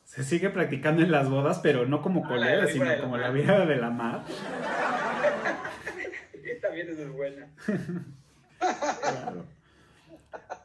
Se 0.05 0.25
sigue 0.25 0.51
practicando 0.51 1.03
en 1.03 1.13
las 1.13 1.31
bodas, 1.31 1.61
pero 1.61 1.87
no 1.87 2.03
como 2.03 2.25
Ah, 2.25 2.31
la 2.31 2.35
colera, 2.35 2.67
sino 2.67 3.01
como 3.01 3.17
la 3.17 3.31
vida 3.31 3.65
de 3.65 3.77
la 3.77 3.91
mar. 3.91 4.25
También 6.61 6.89
eso 6.91 7.03
es 7.03 7.13
buena. 7.13 7.49
Claro. 8.59 9.45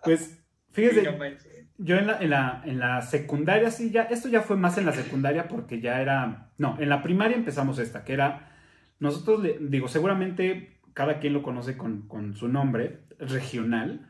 Pues, 0.04 0.22
Sí, 0.22 0.82
no 0.82 1.14
fíjese. 1.14 1.63
Yo 1.84 1.98
en 1.98 2.08
la, 2.08 2.18
en, 2.20 2.30
la, 2.30 2.62
en 2.66 2.80
la 2.80 3.02
secundaria, 3.02 3.70
sí, 3.72 3.92
ya, 3.92 4.04
esto 4.04 4.30
ya 4.30 4.42
fue 4.42 4.56
más 4.58 4.78
en 4.78 4.86
la 4.86 4.94
secundaria 4.94 5.48
porque 5.48 5.82
ya 5.82 6.02
era, 6.02 6.50
no, 6.58 6.78
en 6.80 6.90
la 6.90 7.02
primaria 7.04 7.36
empezamos 7.38 7.80
esta, 7.80 8.04
que 8.04 8.14
era, 8.14 8.52
nosotros, 9.00 9.42
le- 9.44 9.58
digo, 9.60 9.88
seguramente 9.88 10.80
cada 10.94 11.20
quien 11.20 11.34
lo 11.34 11.44
conoce 11.44 11.78
con, 11.78 12.04
con 12.08 12.36
su 12.36 12.48
nombre 12.48 13.02
regional, 13.20 14.10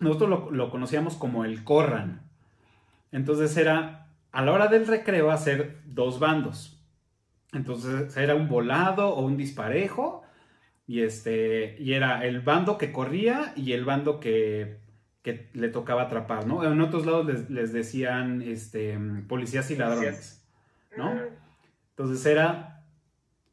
nosotros 0.00 0.30
lo, 0.30 0.50
lo 0.50 0.70
conocíamos 0.70 1.16
como 1.16 1.44
el 1.44 1.64
Corran. 1.64 2.22
Entonces 3.12 3.56
era, 3.56 4.08
a 4.32 4.42
la 4.42 4.52
hora 4.52 4.66
del 4.68 4.86
recreo, 4.86 5.30
hacer 5.30 5.78
dos 5.86 6.18
bandos. 6.18 6.80
Entonces 7.52 8.16
era 8.16 8.34
un 8.34 8.48
volado 8.48 9.08
o 9.14 9.24
un 9.24 9.36
disparejo. 9.36 10.22
Y, 10.86 11.00
este, 11.02 11.76
y 11.80 11.94
era 11.94 12.24
el 12.26 12.40
bando 12.40 12.76
que 12.76 12.92
corría 12.92 13.52
y 13.56 13.72
el 13.72 13.84
bando 13.84 14.20
que, 14.20 14.78
que 15.24 15.48
le 15.54 15.68
tocaba 15.70 16.02
atrapar, 16.02 16.46
¿no? 16.46 16.62
En 16.70 16.80
otros 16.80 17.04
lados 17.06 17.26
les, 17.26 17.50
les 17.50 17.72
decían 17.72 18.42
este, 18.42 18.96
policías 19.26 19.68
y 19.72 19.76
ladrones, 19.76 20.46
¿no? 20.96 21.10
Entonces 21.96 22.24
era, 22.26 22.84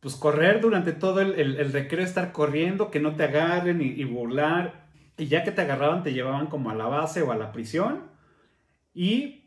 pues, 0.01 0.15
correr 0.15 0.61
durante 0.61 0.91
todo 0.91 1.21
el, 1.21 1.39
el- 1.39 1.55
el 1.55 1.71
recreo, 1.71 2.03
estar 2.05 2.31
corriendo, 2.33 2.91
que 2.91 2.99
no 2.99 3.15
te 3.15 3.23
agarren 3.23 3.81
y, 3.81 3.85
y 3.85 4.03
burlar. 4.03 4.81
Y 5.17 5.27
ya 5.27 5.43
que 5.43 5.51
te 5.51 5.61
agarraban, 5.61 6.03
te 6.03 6.13
llevaban 6.13 6.47
como 6.47 6.69
a 6.71 6.75
la 6.75 6.85
base 6.87 7.21
o 7.21 7.31
a 7.31 7.35
la 7.37 7.51
prisión. 7.51 8.01
Y 8.93 9.45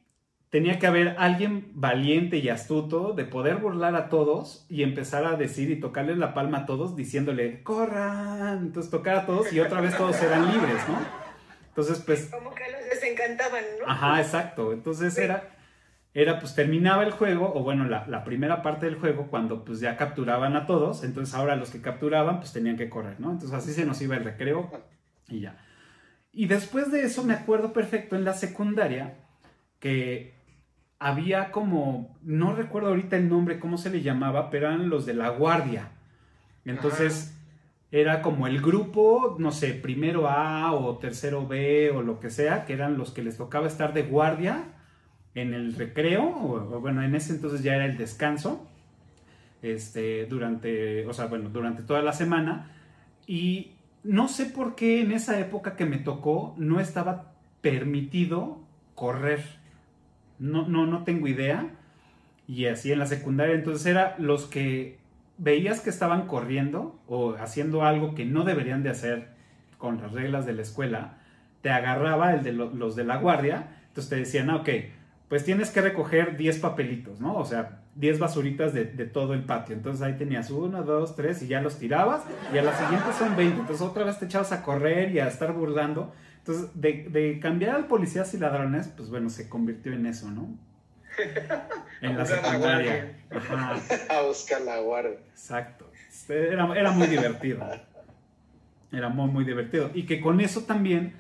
tenía 0.48 0.78
que 0.78 0.86
haber 0.86 1.16
alguien 1.18 1.72
valiente 1.74 2.38
y 2.38 2.48
astuto 2.48 3.12
de 3.12 3.24
poder 3.24 3.56
burlar 3.56 3.96
a 3.96 4.08
todos 4.08 4.64
y 4.70 4.82
empezar 4.82 5.26
a 5.26 5.36
decir 5.36 5.70
y 5.70 5.80
tocarles 5.80 6.16
la 6.16 6.32
palma 6.32 6.58
a 6.58 6.66
todos 6.66 6.94
diciéndole, 6.96 7.62
corran. 7.64 8.58
Entonces 8.62 8.90
tocar 8.90 9.16
a 9.16 9.26
todos 9.26 9.52
y 9.52 9.60
otra 9.60 9.80
vez 9.80 9.96
todos 9.96 10.22
eran 10.22 10.46
libres, 10.52 10.88
¿no? 10.88 11.23
Entonces, 11.74 11.98
pues 12.06 12.26
Como 12.26 12.54
que 12.54 12.70
los 12.70 12.84
desencantaban, 12.88 13.64
¿no? 13.80 13.90
Ajá, 13.90 14.20
exacto. 14.20 14.72
Entonces 14.72 15.18
era, 15.18 15.50
era 16.14 16.38
pues 16.38 16.54
terminaba 16.54 17.02
el 17.02 17.10
juego, 17.10 17.52
o 17.52 17.64
bueno, 17.64 17.84
la, 17.84 18.06
la 18.06 18.22
primera 18.22 18.62
parte 18.62 18.86
del 18.86 18.94
juego, 18.94 19.26
cuando 19.26 19.64
pues 19.64 19.80
ya 19.80 19.96
capturaban 19.96 20.54
a 20.54 20.66
todos, 20.66 21.02
entonces 21.02 21.34
ahora 21.34 21.56
los 21.56 21.70
que 21.70 21.80
capturaban 21.80 22.38
pues 22.38 22.52
tenían 22.52 22.76
que 22.76 22.88
correr, 22.88 23.18
¿no? 23.18 23.32
Entonces 23.32 23.58
así 23.58 23.72
se 23.72 23.84
nos 23.84 24.00
iba 24.02 24.16
el 24.16 24.22
recreo 24.22 24.70
y 25.28 25.40
ya. 25.40 25.56
Y 26.32 26.46
después 26.46 26.92
de 26.92 27.02
eso 27.02 27.24
me 27.24 27.34
acuerdo 27.34 27.72
perfecto 27.72 28.14
en 28.14 28.24
la 28.24 28.34
secundaria 28.34 29.14
que 29.80 30.34
había 31.00 31.50
como, 31.50 32.16
no 32.22 32.54
recuerdo 32.54 32.90
ahorita 32.90 33.16
el 33.16 33.28
nombre, 33.28 33.58
cómo 33.58 33.78
se 33.78 33.90
le 33.90 34.00
llamaba, 34.00 34.48
pero 34.48 34.68
eran 34.68 34.88
los 34.88 35.06
de 35.06 35.14
la 35.14 35.30
guardia. 35.30 35.90
Entonces 36.64 37.33
era 38.00 38.22
como 38.22 38.48
el 38.48 38.60
grupo, 38.60 39.36
no 39.38 39.52
sé, 39.52 39.72
primero 39.72 40.28
A 40.28 40.72
o 40.72 40.98
tercero 40.98 41.46
B 41.46 41.92
o 41.92 42.02
lo 42.02 42.18
que 42.18 42.28
sea, 42.28 42.64
que 42.64 42.72
eran 42.72 42.98
los 42.98 43.12
que 43.12 43.22
les 43.22 43.36
tocaba 43.36 43.68
estar 43.68 43.94
de 43.94 44.02
guardia 44.02 44.64
en 45.36 45.54
el 45.54 45.74
recreo, 45.76 46.24
o, 46.24 46.80
bueno, 46.80 47.04
en 47.04 47.14
ese 47.14 47.32
entonces 47.32 47.62
ya 47.62 47.76
era 47.76 47.86
el 47.86 47.96
descanso, 47.96 48.68
este, 49.62 50.26
durante, 50.26 51.06
o 51.06 51.12
sea, 51.12 51.26
bueno, 51.26 51.50
durante 51.50 51.84
toda 51.84 52.02
la 52.02 52.12
semana. 52.12 52.72
Y 53.28 53.74
no 54.02 54.26
sé 54.26 54.46
por 54.46 54.74
qué 54.74 55.00
en 55.00 55.12
esa 55.12 55.38
época 55.38 55.76
que 55.76 55.86
me 55.86 55.98
tocó 55.98 56.56
no 56.58 56.80
estaba 56.80 57.34
permitido 57.60 58.58
correr. 58.96 59.40
No, 60.40 60.66
no, 60.66 60.84
no 60.84 61.04
tengo 61.04 61.28
idea. 61.28 61.70
Y 62.48 62.66
así 62.66 62.90
en 62.90 62.98
la 62.98 63.06
secundaria, 63.06 63.54
entonces 63.54 63.86
era 63.86 64.16
los 64.18 64.46
que 64.46 64.98
veías 65.38 65.80
que 65.80 65.90
estaban 65.90 66.26
corriendo 66.26 66.98
o 67.08 67.34
haciendo 67.34 67.84
algo 67.84 68.14
que 68.14 68.24
no 68.24 68.44
deberían 68.44 68.82
de 68.82 68.90
hacer 68.90 69.28
con 69.78 70.00
las 70.00 70.12
reglas 70.12 70.46
de 70.46 70.52
la 70.54 70.62
escuela, 70.62 71.18
te 71.62 71.70
agarraba 71.70 72.34
el 72.34 72.42
de 72.42 72.52
lo- 72.52 72.70
los 72.74 72.94
de 72.96 73.04
la 73.04 73.16
guardia, 73.16 73.68
entonces 73.88 74.10
te 74.10 74.16
decían, 74.16 74.50
ah, 74.50 74.56
ok, 74.56 74.68
pues 75.28 75.44
tienes 75.44 75.70
que 75.70 75.80
recoger 75.80 76.36
10 76.36 76.58
papelitos, 76.58 77.20
¿no? 77.20 77.34
O 77.36 77.44
sea, 77.44 77.80
10 77.96 78.18
basuritas 78.18 78.74
de, 78.74 78.84
todo 78.84 79.34
el 79.34 79.44
patio. 79.44 79.74
Entonces 79.74 80.02
ahí 80.02 80.14
tenías 80.14 80.50
uno, 80.50 80.82
dos, 80.82 81.16
tres 81.16 81.42
y 81.42 81.48
ya 81.48 81.60
los 81.60 81.78
tirabas 81.78 82.22
y 82.52 82.58
a 82.58 82.62
la 82.62 82.76
siguiente 82.76 83.06
son 83.18 83.36
20. 83.36 83.60
Entonces 83.60 83.86
otra 83.86 84.04
vez 84.04 84.18
te 84.18 84.26
echabas 84.26 84.52
a 84.52 84.62
correr 84.62 85.12
y 85.12 85.20
a 85.20 85.28
estar 85.28 85.52
burlando. 85.52 86.12
Entonces, 86.38 86.68
de, 86.74 87.08
de 87.10 87.40
cambiar 87.40 87.74
al 87.76 87.86
policías 87.86 88.34
y 88.34 88.38
ladrones, 88.38 88.88
pues 88.96 89.08
bueno, 89.10 89.30
se 89.30 89.48
convirtió 89.48 89.92
en 89.92 90.06
eso, 90.06 90.30
¿no? 90.30 90.48
En 92.00 92.18
la 92.18 92.26
secundaria. 92.26 93.16
Ajá. 93.30 93.76
A 94.18 94.22
buscar 94.22 94.60
la 94.62 94.78
guardia. 94.80 95.18
Exacto. 95.30 95.90
Era, 96.28 96.72
era 96.78 96.90
muy 96.92 97.06
divertido. 97.06 97.64
Era 98.92 99.08
muy, 99.08 99.30
muy 99.30 99.44
divertido. 99.44 99.90
Y 99.94 100.04
que 100.04 100.20
con 100.20 100.40
eso 100.40 100.62
también, 100.64 101.14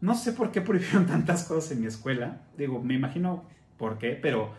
no 0.00 0.14
sé 0.14 0.32
por 0.32 0.50
qué 0.52 0.60
prohibieron 0.60 1.06
tantas 1.06 1.44
cosas 1.44 1.72
en 1.72 1.80
mi 1.80 1.86
escuela. 1.86 2.42
Digo, 2.56 2.82
me 2.82 2.94
imagino 2.94 3.44
por 3.78 3.98
qué, 3.98 4.18
pero 4.20 4.54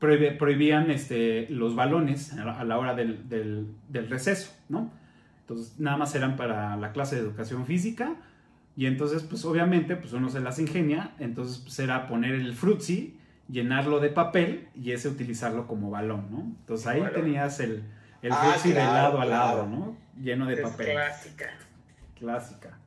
prohibí- 0.00 0.36
prohibían 0.36 0.90
este, 0.90 1.46
los 1.48 1.74
balones 1.74 2.32
a 2.34 2.44
la, 2.44 2.60
a 2.60 2.64
la 2.64 2.78
hora 2.78 2.94
del, 2.94 3.28
del- 3.28 3.68
del 3.88 4.10
receso, 4.10 4.52
¿no? 4.68 4.90
Entonces, 5.40 5.78
nada 5.78 5.96
más 5.96 6.14
eran 6.14 6.36
para 6.36 6.76
la 6.76 6.92
clase 6.92 7.16
de 7.16 7.22
educación 7.22 7.66
física. 7.66 8.14
Y 8.76 8.86
entonces, 8.86 9.22
pues 9.22 9.44
obviamente, 9.44 9.96
pues 9.96 10.12
uno 10.12 10.28
se 10.30 10.40
las 10.40 10.58
ingenia. 10.58 11.12
Entonces, 11.18 11.58
pues 11.58 11.78
era 11.78 12.06
poner 12.06 12.34
el 12.34 12.52
frutzi, 12.54 13.18
llenarlo 13.48 14.00
de 14.00 14.08
papel 14.10 14.68
y 14.74 14.92
ese 14.92 15.08
utilizarlo 15.08 15.66
como 15.66 15.90
balón, 15.90 16.28
¿no? 16.30 16.40
Entonces 16.40 16.86
ahí 16.86 17.00
Bueno. 17.00 17.14
tenías 17.14 17.60
el, 17.60 17.84
el 18.22 18.32
Ah, 18.32 18.56
de 18.62 18.74
lado 18.74 19.20
a 19.20 19.24
claro. 19.26 19.30
lado, 19.30 19.66
¿no? 19.66 19.96
Lleno 20.20 20.46
de 20.46 20.54
Es 20.54 20.60
papel. 20.60 20.90
clásica. 20.92 21.50
Clásica. 22.18 22.78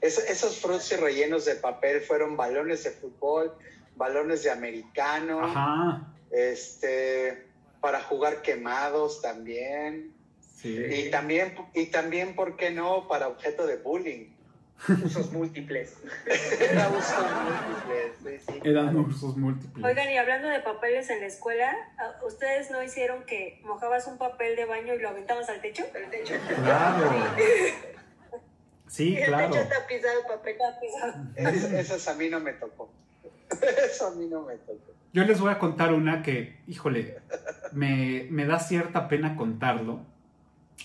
Es- 0.00 0.18
esos 0.30 0.60
frutos 0.60 0.98
rellenos 1.00 1.44
de 1.44 1.56
papel 1.56 2.00
fueron 2.00 2.36
balones 2.36 2.84
de 2.84 2.90
fútbol, 2.90 3.52
balones 3.96 4.42
de 4.42 4.50
americano, 4.50 5.40
Ajá. 5.44 6.12
este, 6.30 7.46
para 7.80 8.00
jugar 8.02 8.42
quemados 8.42 9.20
también. 9.22 10.12
Sí. 10.40 10.76
Y 10.76 11.10
también, 11.10 11.54
y 11.74 11.86
también, 11.86 12.34
¿por 12.34 12.56
qué 12.56 12.70
no? 12.70 13.06
Para 13.08 13.28
objeto 13.28 13.66
de 13.66 13.76
bullying. 13.76 14.30
Usos 15.04 15.32
múltiples. 15.32 15.96
Era 16.60 16.88
uso 16.90 17.14
múltiple, 17.44 18.12
sí, 18.38 18.44
sí. 18.52 18.60
Eran 18.62 18.96
usos 18.96 19.36
múltiples. 19.36 19.84
Oigan, 19.84 20.10
y 20.10 20.16
hablando 20.18 20.48
de 20.48 20.60
papeles 20.60 21.08
en 21.10 21.20
la 21.20 21.26
escuela, 21.26 21.72
¿a- 21.98 22.24
¿ustedes 22.24 22.70
no 22.70 22.82
hicieron 22.82 23.24
que 23.24 23.60
mojabas 23.64 24.06
un 24.06 24.18
papel 24.18 24.54
de 24.54 24.64
baño 24.66 24.94
y 24.94 24.98
lo 24.98 25.08
aventabas 25.08 25.48
al 25.48 25.60
techo? 25.60 25.84
Al 25.94 26.10
techo. 26.10 26.34
Claro. 26.62 27.10
Sí, 28.88 29.14
Y 29.14 29.16
el 29.16 29.26
claro. 29.26 29.50
techo 29.52 29.68
tapizado 29.68 30.22
de 30.22 30.28
papel. 30.28 30.56
Es- 31.36 31.64
esas 31.72 32.06
a 32.08 32.14
mí 32.14 32.28
no 32.28 32.40
me 32.40 32.52
tocó. 32.52 32.90
Eso 33.92 34.08
a 34.08 34.14
mí 34.14 34.26
no 34.26 34.42
me 34.42 34.54
tocó. 34.56 34.92
Yo 35.12 35.24
les 35.24 35.40
voy 35.40 35.50
a 35.50 35.58
contar 35.58 35.92
una 35.94 36.22
que, 36.22 36.60
híjole, 36.66 37.18
me, 37.72 38.26
me 38.30 38.44
da 38.46 38.58
cierta 38.58 39.08
pena 39.08 39.34
contarlo, 39.36 40.00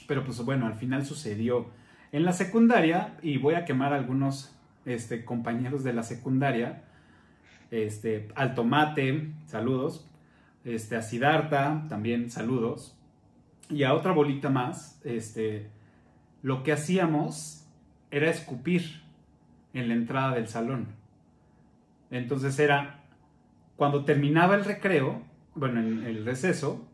pero 0.07 0.23
pues 0.23 0.37
bueno, 0.39 0.65
al 0.67 0.75
final 0.75 1.05
sucedió 1.05 1.69
en 2.11 2.25
la 2.25 2.33
secundaria 2.33 3.17
y 3.21 3.37
voy 3.37 3.55
a 3.55 3.65
quemar 3.65 3.93
a 3.93 3.97
algunos 3.97 4.55
este, 4.85 5.23
compañeros 5.23 5.83
de 5.83 5.93
la 5.93 6.03
secundaria, 6.03 6.83
este, 7.69 8.27
al 8.35 8.53
Tomate, 8.53 9.31
saludos, 9.45 10.07
este, 10.65 10.95
a 10.95 11.01
Sidarta, 11.01 11.85
también 11.89 12.29
saludos, 12.29 12.97
y 13.69 13.83
a 13.83 13.93
otra 13.93 14.11
bolita 14.11 14.49
más, 14.49 14.99
este, 15.03 15.69
lo 16.43 16.63
que 16.63 16.73
hacíamos 16.73 17.65
era 18.11 18.29
escupir 18.29 19.01
en 19.73 19.87
la 19.87 19.93
entrada 19.93 20.35
del 20.35 20.47
salón. 20.47 20.87
Entonces 22.09 22.59
era 22.59 22.99
cuando 23.77 24.03
terminaba 24.03 24.55
el 24.55 24.65
recreo, 24.65 25.21
bueno, 25.55 25.79
en 25.79 26.03
el 26.03 26.25
receso, 26.25 26.85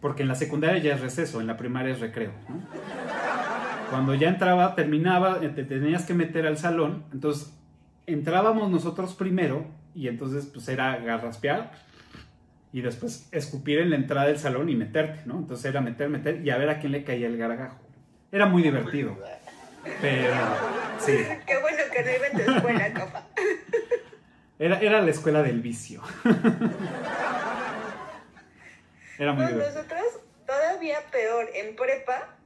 porque 0.00 0.22
en 0.22 0.28
la 0.28 0.34
secundaria 0.34 0.82
ya 0.82 0.94
es 0.94 1.00
receso, 1.02 1.40
en 1.42 1.46
la 1.46 1.58
primaria 1.58 1.92
es 1.92 2.00
recreo, 2.00 2.32
¿no? 2.48 2.60
Cuando 3.90 4.14
ya 4.14 4.28
entraba, 4.28 4.74
terminaba, 4.74 5.38
eh, 5.42 5.48
te 5.48 5.64
tenías 5.64 6.04
que 6.04 6.14
meter 6.14 6.46
al 6.46 6.56
salón, 6.58 7.04
entonces 7.12 7.52
entrábamos 8.06 8.70
nosotros 8.70 9.14
primero 9.14 9.66
y 9.94 10.08
entonces 10.08 10.46
pues 10.46 10.68
era 10.68 10.96
garraspear 10.98 11.72
y 12.72 12.82
después 12.82 13.28
escupir 13.32 13.80
en 13.80 13.90
la 13.90 13.96
entrada 13.96 14.28
del 14.28 14.38
salón 14.38 14.68
y 14.68 14.76
meterte, 14.76 15.22
¿no? 15.26 15.38
Entonces 15.38 15.64
era 15.66 15.80
meter, 15.80 16.08
meter 16.08 16.40
y 16.44 16.50
a 16.50 16.56
ver 16.58 16.70
a 16.70 16.78
quién 16.78 16.92
le 16.92 17.02
caía 17.02 17.26
el 17.26 17.36
gargajo. 17.36 17.80
Era 18.30 18.46
muy 18.46 18.62
divertido, 18.62 19.18
pero 20.00 20.34
sí, 20.98 21.12
Qué 21.46 21.58
bueno 21.60 21.78
que 21.92 22.02
no 22.04 22.10
iba 22.16 22.26
en 22.28 22.32
tu 22.46 22.52
escuela, 22.52 22.92
compa. 22.94 23.26
era, 24.60 24.78
era 24.78 25.00
la 25.02 25.10
escuela 25.10 25.42
del 25.42 25.60
vicio. 25.60 26.00
Era 29.18 29.32
muy 29.34 29.44
No, 29.44 29.50
divertido. 29.50 29.82
nosotros 29.82 30.02
todavía 30.46 30.96
peor, 31.12 31.46
en 31.54 31.76
prepa, 31.76 32.36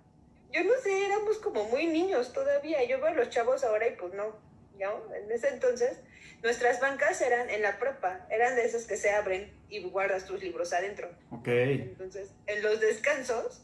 yo 0.54 0.64
no 0.64 0.72
sé, 0.82 1.06
éramos 1.06 1.38
como 1.38 1.64
muy 1.64 1.86
niños 1.86 2.32
todavía. 2.32 2.82
Yo 2.84 2.98
veo 2.98 3.08
a 3.08 3.14
los 3.14 3.28
chavos 3.30 3.64
ahora 3.64 3.88
y 3.88 3.96
pues 3.96 4.14
no, 4.14 4.36
¿no? 4.78 5.14
En 5.14 5.30
ese 5.32 5.48
entonces, 5.48 5.98
nuestras 6.42 6.80
bancas 6.80 7.20
eran 7.20 7.50
en 7.50 7.60
la 7.62 7.78
prepa, 7.78 8.26
eran 8.30 8.54
de 8.54 8.64
esas 8.64 8.84
que 8.84 8.96
se 8.96 9.10
abren 9.10 9.52
y 9.68 9.82
guardas 9.82 10.26
tus 10.26 10.40
libros 10.42 10.72
adentro. 10.72 11.10
Ok. 11.30 11.48
Entonces, 11.48 12.30
en 12.46 12.62
los 12.62 12.78
descansos, 12.80 13.62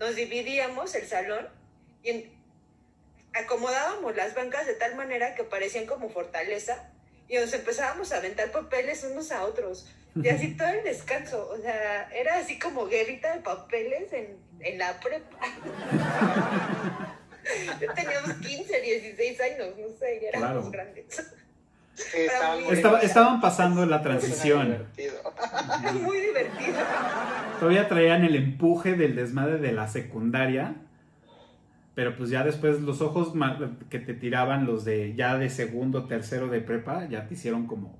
nos 0.00 0.14
dividíamos 0.16 0.94
el 0.94 1.06
salón 1.06 1.48
y 2.02 2.10
en- 2.10 2.36
acomodábamos 3.34 4.16
las 4.16 4.34
bancas 4.34 4.66
de 4.66 4.74
tal 4.74 4.94
manera 4.96 5.34
que 5.34 5.44
parecían 5.44 5.86
como 5.86 6.08
fortaleza 6.08 6.90
y 7.28 7.36
nos 7.36 7.52
empezábamos 7.52 8.12
a 8.12 8.18
aventar 8.18 8.50
papeles 8.50 9.04
unos 9.04 9.30
a 9.32 9.44
otros. 9.44 9.92
Y 10.14 10.28
así 10.30 10.54
todo 10.56 10.68
el 10.68 10.82
descanso, 10.84 11.48
o 11.50 11.58
sea, 11.58 12.08
era 12.14 12.36
así 12.38 12.58
como 12.58 12.86
guerrita 12.86 13.34
de 13.34 13.42
papeles 13.42 14.12
en, 14.12 14.38
en 14.60 14.78
la 14.78 14.98
prepa. 15.00 15.38
Yo 17.80 17.92
teníamos 17.94 18.32
15, 18.34 18.80
16 18.80 19.40
años, 19.40 19.68
no 19.78 19.88
sé, 19.96 20.20
ya 20.22 20.28
éramos 20.30 20.68
Claro. 20.68 20.70
grandes. 20.70 21.32
Sí, 21.94 22.18
estaba 22.18 22.56
muy- 22.58 22.74
Estaba- 22.74 23.00
estaban 23.00 23.40
pasando 23.40 23.86
la 23.86 24.02
transición. 24.02 24.66
divertido. 24.66 25.14
Era 25.82 25.92
muy 26.02 26.18
divertido. 26.20 26.78
Todavía 27.58 27.88
traían 27.88 28.24
el 28.24 28.34
empuje 28.36 28.94
del 28.94 29.14
desmadre 29.16 29.58
de 29.58 29.72
la 29.72 29.88
secundaria. 29.88 30.74
Pero 31.94 32.14
pues 32.14 32.28
ya 32.28 32.44
después 32.44 32.82
los 32.82 33.00
ojos 33.00 33.32
que 33.88 33.98
te 33.98 34.12
tiraban 34.12 34.66
los 34.66 34.84
de 34.84 35.14
ya 35.14 35.38
de 35.38 35.48
segundo, 35.48 36.04
tercero 36.06 36.48
de 36.48 36.60
prepa, 36.60 37.06
ya 37.08 37.26
te 37.26 37.32
hicieron 37.32 37.66
como 37.66 37.96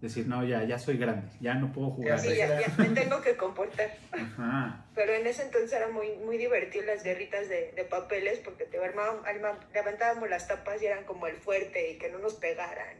decir, 0.00 0.28
no, 0.28 0.44
ya, 0.44 0.62
ya 0.64 0.78
soy 0.78 0.96
grande, 0.96 1.28
ya 1.40 1.54
no 1.54 1.72
puedo 1.72 1.90
jugar. 1.90 2.18
Sí, 2.20 2.36
ya, 2.36 2.60
ya 2.60 2.72
me 2.78 2.88
tengo 2.90 3.20
que 3.20 3.36
comportar. 3.36 3.90
Ajá. 4.12 4.84
Pero 4.94 5.12
en 5.12 5.26
ese 5.26 5.42
entonces 5.42 5.72
era 5.72 5.88
muy, 5.88 6.16
muy 6.24 6.36
divertido 6.38 6.84
las 6.86 7.02
guerritas 7.02 7.48
de, 7.48 7.72
de 7.74 7.84
papeles 7.84 8.38
porque 8.44 8.64
te 8.64 8.78
armaban- 8.78 9.24
arma- 9.26 9.58
levantábamos 9.74 10.30
las 10.30 10.46
tapas 10.46 10.80
y 10.82 10.86
eran 10.86 11.04
como 11.04 11.26
el 11.26 11.36
fuerte 11.36 11.92
y 11.92 11.98
que 11.98 12.10
no 12.10 12.18
nos 12.18 12.34
pegaran. 12.34 12.96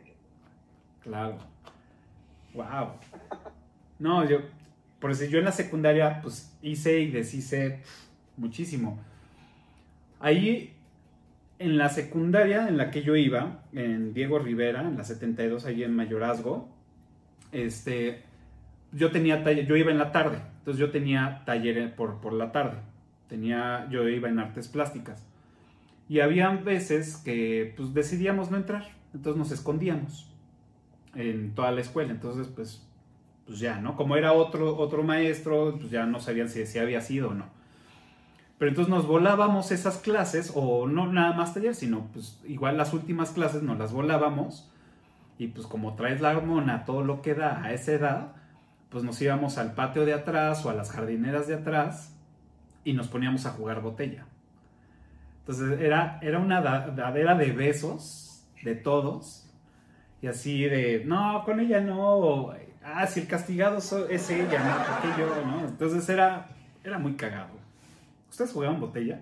Claro. 1.03 1.39
Wow. 2.55 2.95
No, 4.01 4.29
yo, 4.29 4.41
por 5.01 5.11
eso 5.13 5.25
yo 5.27 5.39
en 5.39 5.45
la 5.45 5.53
secundaria, 5.53 6.21
pues 6.23 6.53
hice 6.63 6.99
y 7.01 7.11
deshice 7.11 7.81
muchísimo. 8.37 8.99
Ahí, 10.21 10.75
en 11.61 11.79
la 11.79 11.89
secundaria 11.89 12.67
en 12.69 12.77
la 12.77 12.91
que 12.91 13.03
yo 13.03 13.15
iba, 13.17 13.63
en 13.73 14.13
Diego 14.15 14.39
Rivera, 14.39 14.81
en 14.83 14.97
la 14.97 15.05
72, 15.05 15.65
ahí 15.67 15.85
en 15.85 15.95
Mayorazgo, 15.95 16.69
este, 17.53 18.23
yo 18.93 19.11
tenía 19.11 19.45
taller, 19.45 19.67
yo 19.67 19.77
iba 19.77 19.91
en 19.91 19.99
la 19.99 20.13
tarde, 20.13 20.41
entonces 20.59 20.81
yo 20.81 20.91
tenía 20.91 21.43
taller 21.45 21.95
por, 21.95 22.21
por 22.21 22.33
la 22.33 22.53
tarde. 22.53 22.79
Tenía, 23.29 23.87
yo 23.91 24.09
iba 24.09 24.29
en 24.29 24.39
artes 24.39 24.69
plásticas. 24.69 25.27
Y 26.09 26.21
había 26.21 26.49
veces 26.51 27.19
que 27.19 27.75
pues 27.77 27.93
decidíamos 27.93 28.51
no 28.51 28.57
entrar, 28.57 28.89
entonces 29.13 29.39
nos 29.39 29.51
escondíamos 29.53 30.31
en 31.15 31.55
toda 31.55 31.71
la 31.71 31.83
escuela. 31.83 32.11
Entonces, 32.13 32.49
pues, 32.49 32.87
pues 33.47 33.59
ya, 33.59 33.81
¿no? 33.81 33.97
Como 33.97 34.17
era 34.17 34.33
otro, 34.33 34.77
otro 34.77 35.03
maestro, 35.03 35.77
pues 35.79 35.91
ya 35.91 36.07
no 36.07 36.21
sabían 36.21 36.49
si, 36.49 36.65
si 36.67 36.79
había 36.79 37.01
sido 37.01 37.31
o 37.31 37.35
no. 37.35 37.47
Pero 38.59 38.71
entonces 38.71 38.93
nos 38.93 39.07
volábamos 39.07 39.71
esas 39.71 39.99
clases, 39.99 40.53
o 40.55 40.89
no 40.89 41.13
nada 41.13 41.33
más 41.35 41.55
taller, 41.55 41.75
sino 41.75 42.09
pues 42.13 42.41
igual 42.47 42.77
las 42.77 42.93
últimas 42.93 43.31
clases 43.31 43.63
nos 43.63 43.79
las 43.79 43.93
volábamos. 43.93 44.71
Y 45.39 45.49
pues 45.49 45.67
como 45.67 45.95
traes 45.95 46.21
la 46.21 46.37
hormona, 46.37 46.85
todo 46.85 47.03
lo 47.05 47.23
que 47.23 47.35
da 47.35 47.63
a 47.63 47.73
esa 47.73 47.93
edad, 47.93 48.33
pues 48.91 49.05
nos 49.05 49.21
íbamos 49.23 49.57
al 49.59 49.75
patio 49.75 50.05
de 50.05 50.15
atrás 50.15 50.65
o 50.67 50.71
a 50.71 50.75
las 50.75 50.91
jardineras 50.91 51.47
de 51.47 51.55
atrás 51.55 52.13
y 52.85 52.93
nos 52.93 53.09
poníamos 53.09 53.47
a 53.47 53.51
jugar 53.51 53.81
botella. 53.81 54.27
Entonces 55.41 55.81
era, 55.81 56.19
era 56.23 56.39
una 56.41 56.61
da- 56.61 56.89
dadera 56.89 57.35
de 57.35 57.53
besos 57.53 58.45
de 58.63 58.75
todos. 58.75 59.45
Y 60.21 60.27
así 60.27 60.65
de, 60.65 61.05
no, 61.05 61.43
con 61.45 61.61
ella 61.61 61.81
no. 61.81 62.01
o, 62.17 62.55
ah, 62.85 63.07
si 63.07 63.21
el 63.21 63.29
castigado 63.29 63.79
es 63.79 64.31
ella, 64.31 64.59
no. 65.45 65.47
¿no? 65.61 65.69
Entonces 65.69 66.09
era, 66.09 66.49
era 66.83 66.99
muy 66.99 67.15
cagado. 67.15 67.51
¿Ustedes 68.29 68.53
jugaban 68.53 68.81
botella? 68.81 69.21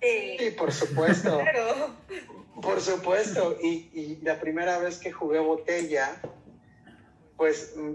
Sí. 0.00 0.36
Sí, 0.38 0.50
por 0.56 0.70
supuesto. 0.70 1.40
Claro. 1.40 1.90
Por 2.60 2.80
supuesto. 2.80 3.56
Y, 3.62 3.90
y 3.92 4.18
la 4.22 4.38
primera 4.40 4.78
vez 4.78 4.98
que 4.98 5.12
jugué 5.12 5.38
botella, 5.40 6.16
pues 7.36 7.74
mm, 7.76 7.92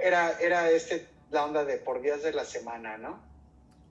era, 0.00 0.38
era 0.40 0.70
este, 0.70 1.06
la 1.30 1.44
onda 1.44 1.64
de 1.64 1.76
por 1.78 2.02
días 2.02 2.22
de 2.22 2.32
la 2.32 2.44
semana, 2.44 2.98
¿no? 2.98 3.20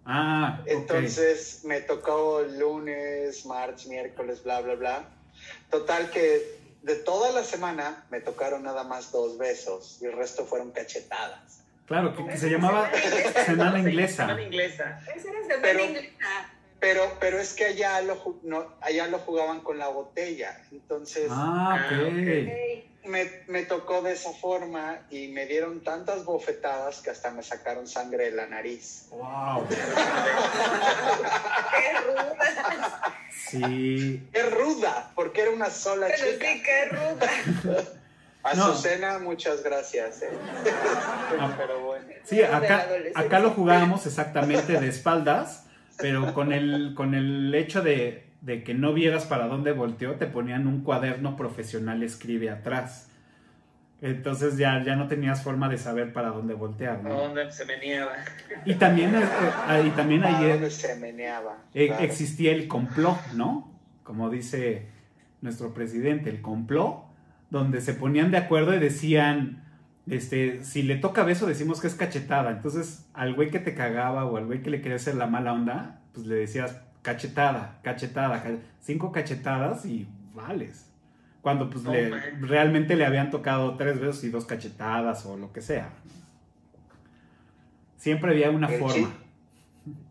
Ah, 0.05 0.57
ok. 0.61 0.67
Entonces 0.67 1.61
me 1.63 1.81
tocó 1.81 2.41
lunes, 2.41 3.45
martes, 3.45 3.87
miércoles, 3.87 4.43
bla, 4.43 4.61
bla, 4.61 4.75
bla. 4.75 5.09
Total 5.69 6.09
que 6.09 6.59
de 6.81 6.95
toda 6.95 7.31
la 7.31 7.43
semana 7.43 8.05
me 8.09 8.19
tocaron 8.19 8.63
nada 8.63 8.83
más 8.83 9.11
dos 9.11 9.37
besos 9.37 9.99
y 10.01 10.05
el 10.05 10.13
resto 10.13 10.45
fueron 10.45 10.71
cachetadas. 10.71 11.59
Claro, 11.85 12.15
que, 12.15 12.25
que 12.25 12.37
se 12.37 12.49
llamaba 12.49 12.89
semana 13.45 13.79
inglesa. 13.87 14.23
Semana 14.27 14.41
inglesa. 14.43 14.99
Esa 15.15 15.29
era 15.29 15.41
semana 15.41 15.61
Pero- 15.61 15.83
inglesa. 15.85 16.50
Pero, 16.81 17.03
pero 17.19 17.39
es 17.39 17.53
que 17.53 17.65
allá 17.65 18.01
lo, 18.01 18.39
no, 18.43 18.65
allá 18.81 19.07
lo 19.07 19.19
jugaban 19.19 19.61
con 19.61 19.77
la 19.77 19.87
botella. 19.87 20.59
Entonces 20.71 21.27
Ah, 21.31 21.77
Ah, 21.79 21.85
ok. 22.01 22.27
Ey, 22.27 22.89
me, 23.05 23.29
me 23.47 23.63
tocó 23.63 24.01
de 24.01 24.11
esa 24.13 24.31
forma 24.33 24.99
y 25.09 25.27
me 25.29 25.45
dieron 25.45 25.81
tantas 25.83 26.25
bofetadas 26.25 27.01
que 27.01 27.09
hasta 27.11 27.31
me 27.31 27.43
sacaron 27.43 27.87
sangre 27.87 28.25
de 28.25 28.31
la 28.31 28.47
nariz. 28.47 29.07
Wow. 29.11 29.65
qué 29.69 29.75
ruda. 32.05 33.01
Sí. 33.31 34.27
¡Qué 34.33 34.43
ruda! 34.43 35.11
Porque 35.15 35.41
era 35.41 35.51
una 35.51 35.69
sola 35.69 36.07
Pero 36.07 36.31
chica. 36.33 36.45
sí, 36.47 36.63
qué 36.63 36.85
ruda. 36.85 37.29
Azucena, 38.43 39.19
muchas 39.19 39.61
gracias. 39.61 40.23
¿eh? 40.23 40.29
Ah. 41.39 41.53
Pero 41.57 41.79
bueno. 41.81 42.07
Sí, 42.23 42.41
acá, 42.41 42.87
acá 43.13 43.39
lo 43.39 43.51
jugábamos 43.51 44.05
exactamente 44.07 44.79
de 44.79 44.87
espaldas, 44.87 45.65
pero 46.01 46.33
con 46.33 46.51
el, 46.53 46.93
con 46.95 47.13
el 47.15 47.53
hecho 47.55 47.81
de, 47.81 48.25
de 48.41 48.63
que 48.63 48.73
no 48.73 48.93
vieras 48.93 49.25
para 49.25 49.47
dónde 49.47 49.71
volteó, 49.71 50.15
te 50.15 50.25
ponían 50.27 50.67
un 50.67 50.81
cuaderno 50.83 51.35
profesional 51.37 52.03
escribe 52.03 52.49
atrás. 52.49 53.07
Entonces 54.01 54.57
ya, 54.57 54.83
ya 54.83 54.95
no 54.95 55.07
tenías 55.07 55.43
forma 55.43 55.69
de 55.69 55.77
saber 55.77 56.11
para 56.11 56.29
dónde 56.29 56.55
voltear, 56.55 56.97
¿A 57.05 57.09
¿no? 57.09 57.15
dónde 57.15 57.51
se 57.51 57.65
meneaba? 57.65 58.13
Y 58.65 58.73
también, 58.75 59.13
eh, 59.13 59.19
eh, 59.69 59.83
y 59.85 59.89
también 59.91 60.23
Ah, 60.23 60.39
eh, 60.43 60.69
se 60.71 60.95
meneaba. 60.95 61.57
claro. 61.71 62.03
existía 62.03 62.51
el 62.51 62.67
complot, 62.67 63.33
¿no? 63.35 63.71
Como 64.03 64.31
dice 64.31 64.87
nuestro 65.41 65.71
presidente, 65.75 66.31
el 66.31 66.41
complot, 66.41 67.03
donde 67.51 67.79
se 67.79 67.93
ponían 67.93 68.31
de 68.31 68.37
acuerdo 68.37 68.73
y 68.75 68.79
decían, 68.79 69.63
este, 70.09 70.63
si 70.63 70.83
le 70.83 70.95
toca 70.95 71.23
beso 71.23 71.45
decimos 71.45 71.81
que 71.81 71.87
es 71.87 71.95
cachetada. 71.95 72.51
Entonces, 72.51 73.05
al 73.13 73.33
güey 73.35 73.51
que 73.51 73.59
te 73.59 73.75
cagaba 73.75 74.25
o 74.25 74.37
al 74.37 74.45
güey 74.45 74.61
que 74.63 74.69
le 74.69 74.81
quería 74.81 74.95
hacer 74.97 75.15
la 75.15 75.27
mala 75.27 75.53
onda, 75.53 76.01
pues 76.13 76.25
le 76.27 76.35
decías, 76.35 76.77
cachetada, 77.01 77.79
cachetada, 77.83 78.43
ca- 78.43 78.57
cinco 78.81 79.11
cachetadas 79.11 79.85
y 79.85 80.07
vales. 80.33 80.85
Cuando 81.41 81.69
pues 81.69 81.83
No 81.83 81.91
le- 81.93 82.09
realmente 82.41 82.95
le 82.95 83.05
habían 83.05 83.31
tocado 83.31 83.75
tres 83.77 83.99
veces 83.99 84.23
y 84.25 84.29
dos 84.29 84.45
cachetadas 84.45 85.25
o 85.25 85.37
lo 85.37 85.51
que 85.51 85.61
sea. 85.61 85.89
Siempre 87.97 88.31
había 88.31 88.51
una 88.51 88.67
El 88.67 88.79
forma. 88.79 89.17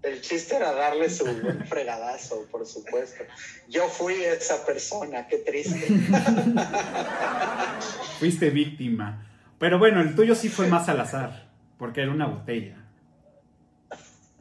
El 0.02 0.20
chiste 0.20 0.56
era 0.56 0.72
darle 0.72 1.08
su 1.08 1.24
buen 1.24 1.64
fregadazo, 1.66 2.44
por 2.50 2.66
supuesto. 2.66 3.22
Yo 3.68 3.86
fui 3.88 4.14
esa 4.14 4.64
persona, 4.66 5.28
qué 5.28 5.38
triste. 5.38 5.86
Fuiste 8.18 8.50
víctima. 8.50 9.26
Pero 9.60 9.78
bueno, 9.78 10.00
el 10.00 10.14
tuyo 10.16 10.34
sí 10.34 10.48
fue 10.48 10.66
más 10.68 10.88
al 10.88 10.98
azar, 11.00 11.46
porque 11.78 12.00
era 12.00 12.10
una 12.10 12.26
botella. 12.26 12.76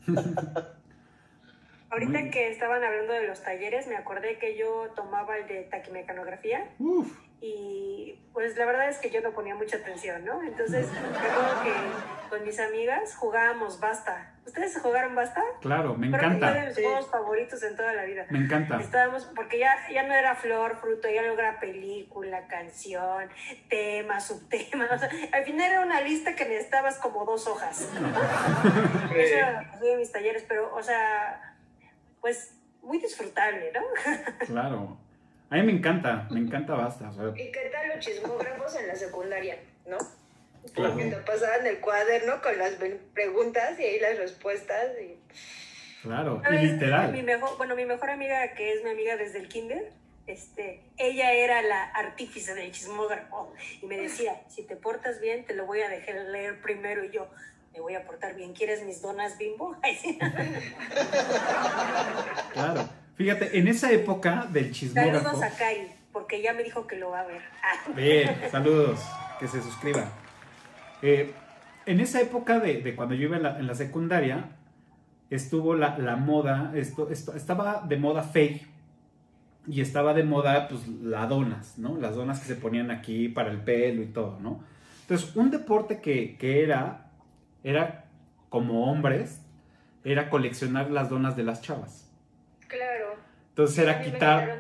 Ahorita 1.92 2.20
Muy- 2.20 2.32
que 2.32 2.50
estaban 2.50 2.82
hablando 2.84 3.14
de 3.14 3.28
los 3.28 3.44
talleres, 3.44 3.86
me 3.88 3.98
acordé 3.98 4.38
que 4.40 4.58
yo 4.58 4.88
tomaba 4.96 5.38
el 5.38 5.48
de 5.48 5.64
taquimecanografía 5.64 6.70
Uf, 6.80 7.12
y 7.42 8.16
pues 8.32 8.56
la 8.58 8.66
verdad 8.66 8.90
es 8.90 8.98
que 9.00 9.10
yo 9.10 9.22
no 9.22 9.32
ponía 9.32 9.56
mucha 9.56 9.78
atención, 9.78 10.24
¿no? 10.24 10.42
Entonces 10.44 10.88
recuerdo 10.88 11.64
que 11.64 11.74
con 12.40 12.48
mis 12.48 12.60
amigas 12.60 13.16
jugábamos 13.16 13.80
basta. 13.80 14.34
¿Ustedes 14.46 14.80
jugaron 14.82 15.14
basta? 15.14 15.44
claro, 15.62 15.94
me 15.96 16.10
Creo 16.10 16.20
que 16.22 16.26
fue 16.26 16.30
de 16.30 16.38
encanta. 16.48 16.66
mis 16.68 16.76
Sí. 16.76 16.84
juegos 16.84 17.08
favoritos 17.12 17.64
en 17.64 17.76
toda 17.76 17.94
la 17.94 18.04
vida. 18.06 18.26
Me 18.30 18.40
encanta. 18.40 18.80
Estábamos, 18.82 19.26
porque 19.36 19.60
ya, 19.60 19.76
ya 19.94 20.04
no 20.04 20.14
era 20.14 20.34
flor, 20.36 20.78
fruto, 20.78 21.08
ya 21.10 21.22
luego 21.22 21.40
era 21.40 21.60
película, 21.60 22.48
canción, 22.48 23.30
tema, 23.70 24.20
subtema. 24.20 24.88
O 24.92 24.98
sea, 24.98 25.10
al 25.34 25.44
final 25.44 25.70
era 25.72 25.82
una 25.82 26.02
lista 26.02 26.34
que 26.36 26.46
necesitabas 26.46 26.98
como 26.98 27.26
dos 27.26 27.46
hojas. 27.48 27.90
Eso 29.16 29.36
era 29.36 29.78
de 29.82 29.98
mis 29.98 30.12
talleres, 30.12 30.46
pero, 30.48 30.74
o 30.74 30.82
sea, 30.82 31.56
pues 32.22 32.56
muy 32.82 32.98
disfrutable, 33.00 33.72
¿no? 33.74 33.82
Claro. 34.48 34.98
A 35.52 35.56
mí 35.56 35.64
me 35.64 35.72
encanta, 35.74 36.28
me 36.32 36.40
encanta 36.40 36.74
basta. 36.76 37.10
o 37.10 37.14
sea, 37.14 37.26
¿Y 37.36 37.52
qué 37.52 37.70
tal 37.72 37.88
los 37.90 38.00
chismógrafos 38.00 38.76
en 38.80 38.88
la 38.88 38.96
secundaria? 38.96 39.58
¿No? 39.86 39.98
Claro. 40.74 40.96
Que 40.98 41.06
te 41.06 41.16
pasaban 41.18 41.66
el 41.68 41.80
cuaderno 41.80 42.42
con 42.42 42.58
las 42.58 42.74
preguntas 43.14 43.80
y 43.80 43.84
ahí 43.84 44.00
las 44.00 44.18
respuestas. 44.18 44.88
Y... 45.02 45.18
claro, 46.04 46.42
A 46.46 46.50
y 46.50 46.52
ver, 46.54 46.62
Mi 46.62 46.72
literal. 46.74 47.24
mejor, 47.24 47.58
bueno, 47.58 47.76
mi 47.76 47.86
mejor 47.86 48.10
amiga, 48.10 48.54
que 48.54 48.74
es 48.74 48.84
mi 48.84 48.92
amiga 48.92 49.16
desde 49.18 49.40
el 49.40 49.48
kinder, 49.48 49.92
este, 50.28 50.82
ella 50.98 51.32
era 51.34 51.62
la 51.64 51.84
artífice 51.86 52.54
del 52.54 52.72
chismógrafo 52.72 53.54
y 53.82 53.86
me 53.88 53.98
decía, 53.98 54.42
si 54.48 54.62
te 54.64 54.76
portas 54.76 55.20
bien, 55.20 55.44
te 55.46 55.56
lo 55.56 55.66
voy 55.66 55.82
a 55.82 55.90
dejar 55.90 56.16
leer 56.16 56.62
primero 56.62 57.04
y 57.04 57.10
yo, 57.12 57.28
me 57.74 57.80
voy 57.82 57.96
a 57.96 58.06
portar 58.06 58.36
bien, 58.36 58.54
¿quieres 58.54 58.84
mis 58.84 59.02
donas 59.02 59.38
bimbo? 59.38 59.76
Claro. 62.54 62.90
Fíjate, 63.16 63.58
en 63.58 63.68
esa 63.68 63.92
época 63.92 64.48
del 64.50 64.72
chismógrafo. 64.72 65.26
Saludos 65.30 65.44
a 65.44 65.50
Kai, 65.58 65.92
porque 66.14 66.42
ya 66.42 66.54
me 66.54 66.64
dijo 66.64 66.88
que 66.88 66.96
lo 66.96 67.10
va 67.10 67.22
a 67.22 67.26
ver. 67.26 67.42
Ah, 67.62 67.90
Bien, 67.94 68.34
saludos, 68.50 69.00
que 69.40 69.48
se 69.48 69.62
suscriban. 69.62 70.10
Eh, 71.02 71.32
en 71.86 72.00
esa 72.00 72.22
época 72.22 72.60
de, 72.60 72.82
de 72.82 72.96
cuando 72.96 73.16
yo 73.16 73.24
iba 73.24 73.38
en 73.38 73.44
la, 73.44 73.60
en 73.60 73.68
la 73.68 73.76
secundaria, 73.76 74.52
estuvo 75.30 75.76
la, 75.76 75.98
la 75.98 76.16
moda, 76.16 76.72
esto, 76.76 77.10
esto, 77.10 77.36
estaba 77.36 77.84
de 77.88 77.98
moda 77.98 78.24
fake 78.24 78.68
y 79.68 79.82
estaba 79.82 80.14
de 80.14 80.24
moda 80.24 80.68
pues 80.68 80.88
las 80.88 81.30
donas, 81.30 81.78
¿no? 81.78 81.98
Las 81.98 82.16
donas 82.16 82.40
que 82.40 82.48
se 82.48 82.56
ponían 82.56 82.92
aquí 82.92 83.30
para 83.30 83.52
el 83.52 83.60
pelo 83.60 84.02
y 84.02 84.08
todo, 84.08 84.40
¿no? 84.40 84.64
Entonces, 85.02 85.36
un 85.36 85.50
deporte 85.52 86.00
que, 86.02 86.38
que 86.38 86.64
era, 86.64 87.12
era 87.64 88.06
como 88.50 88.92
hombres, 88.92 89.42
era 90.04 90.30
coleccionar 90.30 90.90
las 90.92 91.10
donas 91.10 91.36
de 91.36 91.44
las 91.44 91.62
chavas. 91.62 92.10
Claro. 92.68 93.16
Entonces 93.50 93.80
era 93.80 94.02
quitar 94.02 94.60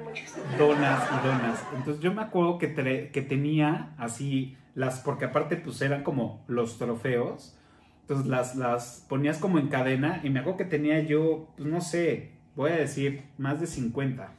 donas 0.58 1.08
y 1.10 1.28
donas. 1.28 1.64
Entonces 1.76 2.04
yo 2.04 2.14
me 2.14 2.22
acuerdo 2.22 2.58
que, 2.58 3.10
que 3.14 3.22
tenía 3.22 3.94
así 3.98 4.58
las, 4.80 5.02
porque 5.02 5.26
aparte 5.26 5.58
pues 5.58 5.82
eran 5.82 6.04
como 6.04 6.42
los 6.48 6.78
trofeos. 6.78 7.54
Entonces 8.02 8.28
las, 8.28 8.56
las 8.56 9.06
ponías 9.10 9.38
como 9.38 9.60
en 9.60 9.68
cadena 9.68 10.22
y 10.24 10.30
me 10.30 10.40
acuerdo 10.40 10.58
que 10.60 10.66
tenía 10.66 11.02
yo, 11.02 11.50
pues 11.58 11.68
no 11.68 11.82
sé, 11.82 12.32
voy 12.56 12.72
a 12.72 12.78
decir, 12.78 13.26
más 13.38 13.60
de 13.60 13.68
50. 13.68 14.32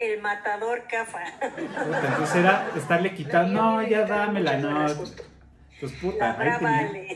el 0.00 0.20
matador 0.20 0.82
Cafa. 0.90 1.20
Puta, 1.38 2.08
entonces 2.08 2.36
era 2.36 2.68
estarle 2.76 3.14
quitando, 3.14 3.62
no, 3.62 3.82
ya 3.86 4.04
dámela, 4.04 4.58
no. 4.58 4.84
Pues 5.78 5.92
La 5.92 6.00
puta, 6.00 6.30
ahí 6.32 6.48
brava 6.48 6.58
tenía. 6.58 6.88
Ale. 6.88 7.12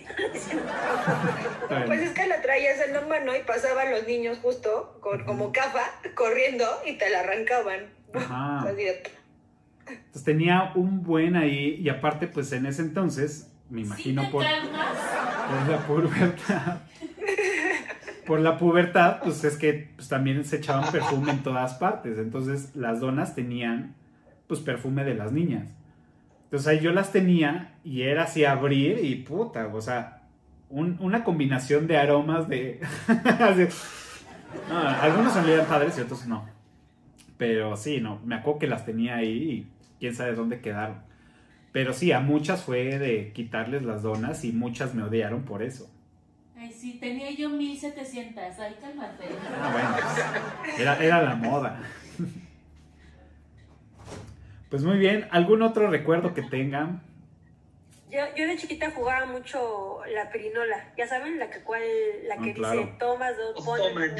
Está 1.62 1.84
Pues 1.86 2.00
es 2.02 2.10
que 2.10 2.26
la 2.28 2.40
traías 2.42 2.80
en 2.86 2.92
la 2.92 3.00
mano 3.00 3.34
y 3.34 3.40
pasaban 3.40 3.90
los 3.90 4.06
niños 4.06 4.38
justo 4.40 4.98
con, 5.00 5.24
como 5.24 5.50
cafa 5.50 5.82
corriendo 6.14 6.64
y 6.86 6.92
te 6.96 7.10
la 7.10 7.20
arrancaban. 7.20 7.92
Ajá. 8.14 8.70
De- 8.72 9.02
Entonces 9.88 10.24
tenía 10.24 10.72
un 10.74 11.02
buen 11.02 11.36
ahí 11.36 11.76
y 11.80 11.88
aparte 11.88 12.26
pues 12.26 12.52
en 12.52 12.66
ese 12.66 12.82
entonces, 12.82 13.50
me 13.70 13.80
imagino 13.82 14.22
¿Sí 14.22 14.26
te 14.28 14.32
por... 14.32 14.44
Por 14.44 15.68
la 15.68 15.78
pubertad. 15.86 16.78
Por 18.26 18.40
la 18.40 18.58
pubertad, 18.58 19.18
pues 19.24 19.42
es 19.44 19.56
que 19.56 19.90
pues, 19.96 20.08
también 20.08 20.44
se 20.44 20.56
echaban 20.56 20.90
perfume 20.92 21.32
en 21.32 21.42
todas 21.42 21.74
partes. 21.74 22.18
Entonces 22.18 22.74
las 22.76 23.00
donas 23.00 23.34
tenían 23.34 23.94
pues 24.46 24.60
perfume 24.60 25.04
de 25.04 25.14
las 25.14 25.32
niñas. 25.32 25.68
Entonces 26.44 26.68
ahí 26.68 26.80
yo 26.80 26.92
las 26.92 27.12
tenía 27.12 27.74
y 27.84 28.02
era 28.02 28.24
así 28.24 28.44
abrir 28.44 29.04
y 29.04 29.16
puta, 29.16 29.68
o 29.72 29.80
sea, 29.80 30.22
un- 30.68 30.96
una 31.00 31.22
combinación 31.24 31.86
de 31.86 31.96
aromas 31.98 32.48
de... 32.48 32.80
No, 34.68 34.78
algunos 34.78 35.32
salían 35.32 35.64
padres 35.66 35.96
y 35.96 36.00
otros 36.00 36.26
no. 36.26 36.44
Pero 37.40 37.74
sí, 37.74 38.02
no, 38.02 38.20
me 38.26 38.34
acuerdo 38.34 38.58
que 38.58 38.66
las 38.66 38.84
tenía 38.84 39.16
ahí 39.16 39.30
y 39.30 39.66
quién 39.98 40.14
sabe 40.14 40.34
dónde 40.34 40.60
quedaron. 40.60 40.98
Pero 41.72 41.94
sí, 41.94 42.12
a 42.12 42.20
muchas 42.20 42.64
fue 42.64 42.98
de 42.98 43.32
quitarles 43.32 43.82
las 43.82 44.02
donas 44.02 44.44
y 44.44 44.52
muchas 44.52 44.94
me 44.94 45.04
odiaron 45.04 45.46
por 45.46 45.62
eso. 45.62 45.90
Ay, 46.54 46.70
sí, 46.70 46.98
tenía 47.00 47.30
yo 47.30 47.48
1700. 47.48 48.44
Ay, 48.58 48.76
cálmate. 48.78 49.24
Ah, 49.58 49.70
bueno, 49.72 49.88
pues, 50.64 50.80
era, 50.80 51.02
era 51.02 51.22
la 51.22 51.34
moda. 51.34 51.80
Pues 54.68 54.84
muy 54.84 54.98
bien, 54.98 55.26
¿algún 55.30 55.62
otro 55.62 55.88
recuerdo 55.88 56.34
que 56.34 56.42
tengan? 56.42 57.00
Yo, 58.10 58.18
yo 58.36 58.46
de 58.46 58.56
chiquita 58.58 58.90
jugaba 58.90 59.24
mucho 59.24 60.00
la 60.14 60.30
pirinola, 60.30 60.92
ya 60.98 61.06
saben, 61.06 61.38
la 61.38 61.48
que 61.48 61.60
cual, 61.60 61.80
la 62.28 62.36
que 62.36 62.50
Ah, 62.50 62.54
claro. 62.54 62.80
dice 62.80 62.92
tomas 62.98 63.32
dos, 63.38 63.64
pones. 63.64 64.12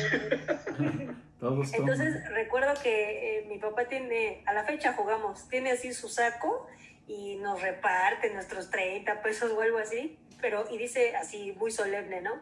Entonces 1.43 2.29
recuerdo 2.31 2.75
que 2.83 3.39
eh, 3.39 3.45
mi 3.49 3.59
papá 3.59 3.87
tiene, 3.87 4.43
a 4.47 4.53
la 4.53 4.65
fecha 4.65 4.93
jugamos, 4.93 5.49
tiene 5.49 5.73
así 5.73 5.93
su 5.93 6.09
saco 6.09 6.67
y 7.07 7.37
nos 7.37 7.63
reparte 7.63 8.33
nuestros 8.33 8.71
30 8.71 9.23
pesos 9.23 9.51
o 9.53 9.61
algo 9.61 9.79
así, 9.79 10.19
pero 10.41 10.65
y 10.71 10.79
dice 10.79 11.17
así 11.17 11.53
muy 11.59 11.71
solemne, 11.71 12.21
¿no? 12.21 12.41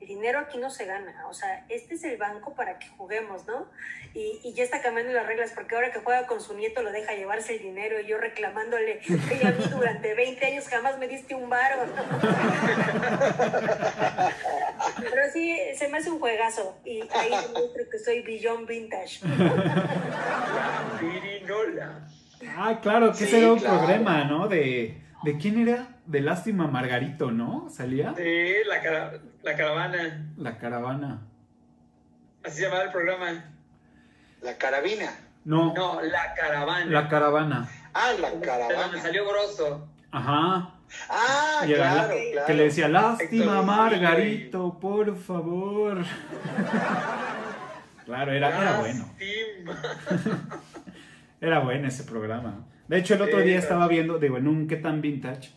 El 0.00 0.06
dinero 0.08 0.38
aquí 0.38 0.56
no 0.58 0.70
se 0.70 0.86
gana, 0.86 1.26
o 1.28 1.34
sea, 1.34 1.64
este 1.68 1.94
es 1.94 2.04
el 2.04 2.16
banco 2.16 2.54
para 2.54 2.78
que 2.78 2.88
juguemos, 2.96 3.46
¿no? 3.46 3.66
Y, 4.14 4.40
y 4.42 4.54
ya 4.54 4.64
está 4.64 4.80
cambiando 4.80 5.12
las 5.12 5.26
reglas, 5.26 5.52
porque 5.54 5.74
ahora 5.74 5.92
que 5.92 5.98
juega 6.00 6.26
con 6.26 6.40
su 6.40 6.54
nieto 6.56 6.82
lo 6.82 6.90
deja 6.90 7.12
llevarse 7.14 7.56
el 7.56 7.62
dinero 7.62 8.00
y 8.00 8.06
yo 8.06 8.16
reclamándole 8.18 8.98
que 9.00 9.46
a 9.46 9.50
mí 9.52 9.64
durante 9.70 10.14
20 10.14 10.46
años 10.46 10.68
jamás 10.68 10.98
me 10.98 11.06
diste 11.06 11.34
un 11.34 11.50
varo. 11.50 11.82
Pero 14.98 15.22
sí, 15.32 15.56
se 15.76 15.88
me 15.88 15.98
hace 15.98 16.10
un 16.10 16.18
juegazo 16.18 16.78
y 16.84 17.00
ahí 17.14 17.30
demuestro 17.30 17.84
que 17.90 17.98
soy 17.98 18.22
billón 18.22 18.66
vintage. 18.66 19.20
Pirinola. 20.98 22.08
Ah, 22.56 22.78
claro, 22.80 23.10
que 23.10 23.18
Sí, 23.18 23.24
ese 23.24 23.38
era 23.38 23.52
un 23.52 23.58
claro. 23.58 23.78
programa, 23.78 24.24
¿no? 24.24 24.48
De, 24.48 24.98
¿De 25.22 25.36
quién 25.38 25.60
era? 25.60 25.88
De 26.10 26.20
Lástima 26.20 26.66
Margarito, 26.66 27.30
¿no? 27.30 27.68
¿Salía? 27.70 28.12
Sí, 28.16 28.52
la, 28.66 28.82
cara- 28.82 29.12
la 29.42 29.56
caravana. 29.56 30.26
La 30.36 30.58
caravana. 30.58 31.20
Así 32.44 32.56
se 32.56 32.62
llamaba 32.64 32.82
el 32.84 32.90
programa. 32.90 33.44
La 34.42 34.56
carabina. 34.58 35.10
No, 35.44 35.72
No, 35.74 36.00
la 36.02 36.34
caravana. 36.34 36.86
la 36.86 37.08
caravana. 37.08 37.68
Ah, 37.94 38.12
la 38.20 38.30
donde 38.30 38.46
caravana. 38.46 39.00
salió 39.00 39.26
Grosso. 39.28 39.88
Ajá. 40.10 40.74
Ah, 41.08 41.62
Y 41.64 41.74
claro, 41.74 42.08
la- 42.08 42.14
claro. 42.32 42.46
Que 42.48 42.54
le 42.54 42.64
decía, 42.64 42.88
lástima 42.88 43.44
Héctor 43.44 43.64
Margarito, 43.66 44.78
por 44.80 45.16
favor. 45.16 45.98
claro, 48.04 48.32
era, 48.32 48.48
era 48.60 48.80
bueno. 48.80 49.04
Lástima. 49.06 50.50
Era 51.42 51.60
bueno 51.60 51.88
ese 51.88 52.04
programa. 52.04 52.66
De 52.86 52.98
hecho, 52.98 53.14
el 53.14 53.22
otro 53.22 53.38
Sí, 53.38 53.44
día 53.44 53.52
claro. 53.54 53.62
estaba 53.62 53.88
viendo, 53.88 54.18
digo, 54.18 54.36
en 54.36 54.46
un 54.46 54.68
¿Qué 54.68 54.76
tan 54.76 55.00
vintage? 55.00 55.50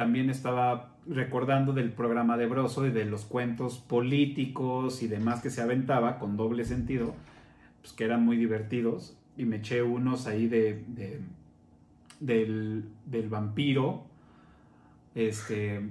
También 0.00 0.30
estaba 0.30 0.94
recordando 1.06 1.74
del 1.74 1.92
programa 1.92 2.38
de 2.38 2.46
Broso 2.46 2.86
y 2.86 2.90
de 2.90 3.04
los 3.04 3.26
cuentos 3.26 3.76
políticos 3.78 5.02
y 5.02 5.08
demás 5.08 5.42
que 5.42 5.50
se 5.50 5.60
aventaba 5.60 6.18
con 6.18 6.38
doble 6.38 6.64
sentido, 6.64 7.14
pues 7.82 7.92
que 7.92 8.04
eran 8.04 8.24
muy 8.24 8.38
divertidos. 8.38 9.14
Y 9.36 9.44
me 9.44 9.56
eché 9.56 9.82
unos 9.82 10.26
ahí 10.26 10.46
de, 10.48 10.82
de- 10.86 11.20
del, 12.18 12.84
del 13.04 13.28
vampiro. 13.28 14.06
Este. 15.14 15.82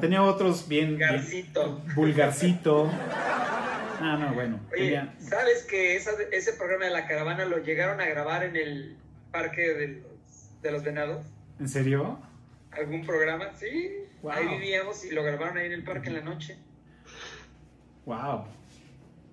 Tenía 0.00 0.22
otros 0.22 0.68
bien. 0.68 0.98
bien- 0.98 0.98
Garcito. 1.10 1.80
vulgarcito. 1.96 2.90
Ah, 2.92 4.18
no, 4.20 4.34
bueno. 4.34 4.60
Oye, 4.74 4.84
tenía- 4.90 5.14
¿sabes 5.20 5.64
que 5.64 5.96
esa- 5.96 6.10
ese 6.32 6.52
programa 6.52 6.84
de 6.84 6.90
la 6.90 7.06
caravana 7.06 7.46
lo 7.46 7.62
llegaron 7.64 7.98
a 8.02 8.04
grabar 8.04 8.42
en 8.44 8.56
el 8.56 8.96
parque 9.30 9.62
de 9.72 9.88
los, 10.02 10.60
de 10.60 10.70
los 10.70 10.82
venados? 10.84 11.24
¿En 11.58 11.68
serio? 11.70 12.18
¿Algún 12.72 13.04
programa? 13.04 13.52
Sí. 13.54 13.90
Wow. 14.22 14.32
Ahí 14.32 14.48
vivíamos 14.48 15.04
y 15.04 15.14
lo 15.14 15.22
grabaron 15.22 15.58
ahí 15.58 15.66
en 15.66 15.72
el 15.72 15.84
parque 15.84 16.08
en 16.08 16.14
la 16.14 16.20
noche. 16.22 16.56
Wow. 18.06 18.44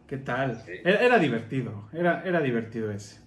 ¿Qué 0.08 0.18
tal? 0.18 0.62
Sí. 0.66 0.74
Era, 0.84 1.00
era 1.00 1.20
divertido, 1.20 1.88
era, 1.94 2.24
era 2.26 2.42
divertido 2.42 2.92
ese. 2.92 3.22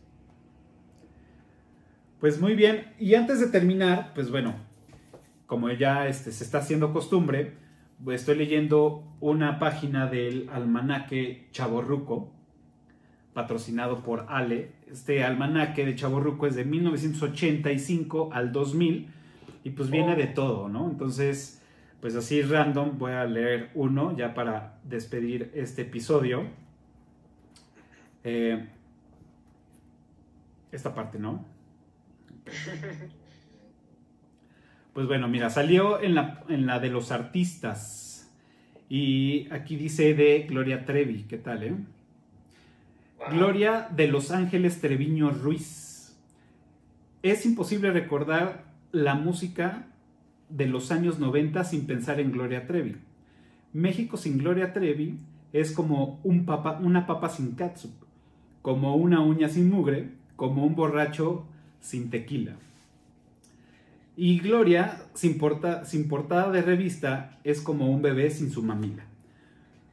Pues 2.20 2.40
muy 2.40 2.54
bien, 2.54 2.92
y 2.98 3.14
antes 3.14 3.40
de 3.40 3.48
terminar, 3.48 4.12
pues 4.14 4.30
bueno, 4.30 4.54
como 5.46 5.70
ya 5.70 6.06
este, 6.06 6.30
se 6.30 6.44
está 6.44 6.58
haciendo 6.58 6.92
costumbre, 6.92 7.54
pues 8.04 8.20
estoy 8.20 8.36
leyendo 8.36 9.16
una 9.20 9.58
página 9.58 10.06
del 10.06 10.48
almanaque 10.52 11.48
Chaborruco, 11.52 12.32
patrocinado 13.32 14.02
por 14.02 14.26
Ale. 14.28 14.72
Este 14.90 15.24
almanaque 15.24 15.86
de 15.86 15.94
Chaborruco 15.94 16.46
es 16.46 16.54
de 16.54 16.64
1985 16.64 18.30
al 18.32 18.52
2000 18.52 19.08
y 19.64 19.70
pues 19.70 19.90
viene 19.90 20.16
de 20.16 20.26
todo, 20.26 20.68
¿no? 20.68 20.90
Entonces, 20.90 21.62
pues 22.00 22.16
así 22.16 22.42
random 22.42 22.98
voy 22.98 23.12
a 23.12 23.24
leer 23.24 23.70
uno 23.74 24.16
ya 24.16 24.34
para 24.34 24.78
despedir 24.84 25.50
este 25.54 25.82
episodio. 25.82 26.44
Eh, 28.24 28.68
esta 30.72 30.94
parte, 30.94 31.18
¿no? 31.18 31.44
Pues 34.92 35.06
bueno, 35.06 35.26
mira, 35.26 35.48
salió 35.48 36.02
en 36.02 36.14
la, 36.14 36.44
en 36.50 36.66
la 36.66 36.78
de 36.78 36.90
los 36.90 37.12
artistas. 37.12 38.30
Y 38.90 39.48
aquí 39.50 39.76
dice 39.76 40.12
de 40.12 40.44
Gloria 40.46 40.84
Trevi, 40.84 41.22
¿qué 41.22 41.38
tal, 41.38 41.62
eh? 41.62 41.74
Gloria 43.30 43.88
de 43.90 44.08
Los 44.08 44.30
Ángeles 44.32 44.82
Treviño 44.82 45.30
Ruiz. 45.30 46.14
Es 47.22 47.46
imposible 47.46 47.90
recordar 47.90 48.71
la 48.92 49.14
música 49.14 49.86
de 50.48 50.66
los 50.66 50.92
años 50.92 51.18
90 51.18 51.64
sin 51.64 51.86
pensar 51.86 52.20
en 52.20 52.32
Gloria 52.32 52.66
Trevi. 52.66 52.96
México 53.72 54.16
sin 54.16 54.38
Gloria 54.38 54.72
Trevi 54.72 55.18
es 55.52 55.72
como 55.72 56.20
una 56.22 57.06
papa 57.06 57.28
sin 57.28 57.52
catsup, 57.52 57.92
como 58.60 58.96
una 58.96 59.20
uña 59.20 59.48
sin 59.48 59.70
mugre, 59.70 60.10
como 60.36 60.64
un 60.64 60.74
borracho 60.74 61.44
sin 61.80 62.10
tequila. 62.10 62.56
Y 64.16 64.38
Gloria, 64.40 65.02
sin, 65.14 65.40
sin 65.84 66.08
portada 66.08 66.50
de 66.52 66.62
revista, 66.62 67.38
es 67.44 67.60
como 67.60 67.90
un 67.90 68.02
bebé 68.02 68.30
sin 68.30 68.50
su 68.50 68.62
mamila 68.62 69.04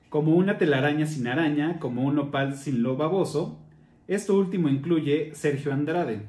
como 0.10 0.36
una 0.36 0.58
telaraña 0.58 1.06
sin 1.06 1.28
araña, 1.28 1.80
como 1.80 2.04
un 2.04 2.18
opal 2.18 2.58
sin 2.58 2.84
lo 2.84 2.98
baboso. 2.98 3.60
Esto 4.08 4.36
último 4.36 4.68
incluye 4.68 5.32
Sergio 5.36 5.72
Andrade, 5.72 6.24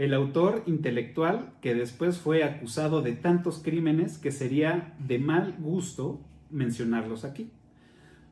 el 0.00 0.14
autor 0.14 0.62
intelectual 0.64 1.52
que 1.60 1.74
después 1.74 2.16
fue 2.16 2.42
acusado 2.42 3.02
de 3.02 3.12
tantos 3.12 3.58
crímenes 3.62 4.16
que 4.16 4.32
sería 4.32 4.94
de 4.98 5.18
mal 5.18 5.54
gusto 5.58 6.18
mencionarlos 6.48 7.26
aquí. 7.26 7.50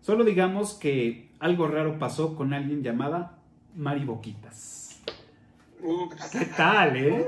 Solo 0.00 0.24
digamos 0.24 0.72
que 0.72 1.28
algo 1.38 1.68
raro 1.68 1.98
pasó 1.98 2.36
con 2.36 2.54
alguien 2.54 2.82
llamada 2.82 3.38
Mari 3.76 4.06
Boquitas. 4.06 4.98
Ups. 5.82 6.30
¿Qué 6.32 6.46
tal, 6.56 6.96
eh? 6.96 7.26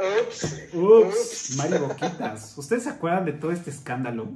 Ups. 0.00 0.68
Ups, 0.74 1.54
Mari 1.56 1.78
Boquitas. 1.78 2.58
¿Ustedes 2.58 2.82
se 2.82 2.90
acuerdan 2.90 3.24
de 3.24 3.34
todo 3.34 3.52
este 3.52 3.70
escándalo? 3.70 4.30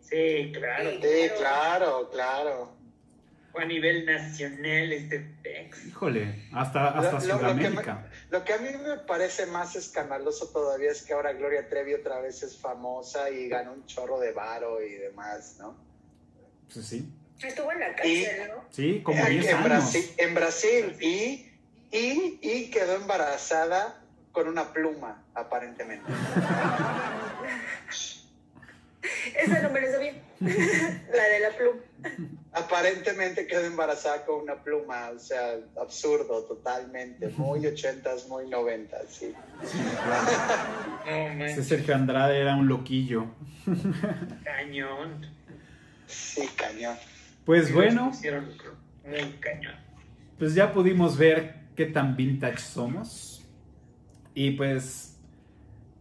Sí, 0.00 0.50
claro. 0.54 0.90
Sí, 0.90 1.28
claro, 1.38 2.08
claro. 2.10 2.72
Fue 3.52 3.62
a 3.62 3.66
nivel 3.66 4.06
nacional 4.06 4.90
este 4.90 5.20
pex. 5.42 5.86
Híjole, 5.86 6.46
hasta, 6.50 6.88
hasta 6.88 7.12
Lo- 7.12 7.38
Sudamérica. 7.38 8.08
Lo 8.34 8.44
que 8.44 8.52
a 8.52 8.58
mí 8.58 8.68
me 8.68 8.96
parece 8.96 9.46
más 9.46 9.76
escandaloso 9.76 10.48
todavía 10.48 10.90
es 10.90 11.02
que 11.02 11.12
ahora 11.12 11.32
Gloria 11.34 11.68
Trevi 11.68 11.94
otra 11.94 12.18
vez 12.18 12.42
es 12.42 12.56
famosa 12.58 13.30
y 13.30 13.48
gana 13.48 13.70
un 13.70 13.86
chorro 13.86 14.18
de 14.18 14.32
varo 14.32 14.82
y 14.82 14.94
demás, 14.94 15.54
¿no? 15.60 15.76
Pues 16.72 16.84
sí. 16.84 17.08
Estuvo 17.40 17.70
en 17.70 17.78
la 17.78 17.94
cárcel, 17.94 18.48
¿no? 18.48 18.64
Sí, 18.72 19.02
como 19.04 19.24
En- 19.24 19.30
10 19.34 19.46
en, 19.46 19.54
años. 19.54 19.68
Brasil, 19.68 20.10
en 20.16 20.34
Brasil 20.34 20.96
y, 21.00 21.48
y, 21.92 22.40
y 22.42 22.70
quedó 22.72 22.96
embarazada 22.96 24.02
con 24.32 24.48
una 24.48 24.72
pluma, 24.72 25.22
aparentemente. 25.32 26.10
Esa 29.38 29.60
no 29.62 29.70
me 29.70 29.80
la 29.80 29.92
sabía. 29.92 30.14
la 30.40 31.22
de 31.22 31.38
la 31.38 31.50
pluma. 31.56 31.80
Aparentemente 32.54 33.48
quedó 33.48 33.64
embarazada 33.64 34.24
con 34.24 34.42
una 34.42 34.62
pluma, 34.62 35.10
o 35.10 35.18
sea, 35.18 35.56
absurdo 35.80 36.44
totalmente, 36.44 37.28
muy 37.36 37.66
ochentas, 37.66 38.28
muy 38.28 38.48
noventas, 38.48 39.06
sí. 39.08 39.34
No 41.36 41.44
Ese 41.44 41.64
Sergio 41.64 41.94
Andrade 41.96 42.38
era 42.40 42.54
un 42.54 42.68
loquillo. 42.68 43.26
cañón. 44.44 45.26
Sí, 46.06 46.48
cañón. 46.56 46.96
Pues 47.44 47.72
bueno, 47.74 48.10
pusieron 48.10 48.48
muy 49.04 49.32
cañón. 49.40 49.74
pues 50.38 50.54
ya 50.54 50.72
pudimos 50.72 51.18
ver 51.18 51.56
qué 51.74 51.86
tan 51.86 52.16
vintage 52.16 52.58
somos. 52.58 53.44
Y 54.32 54.52
pues, 54.52 55.16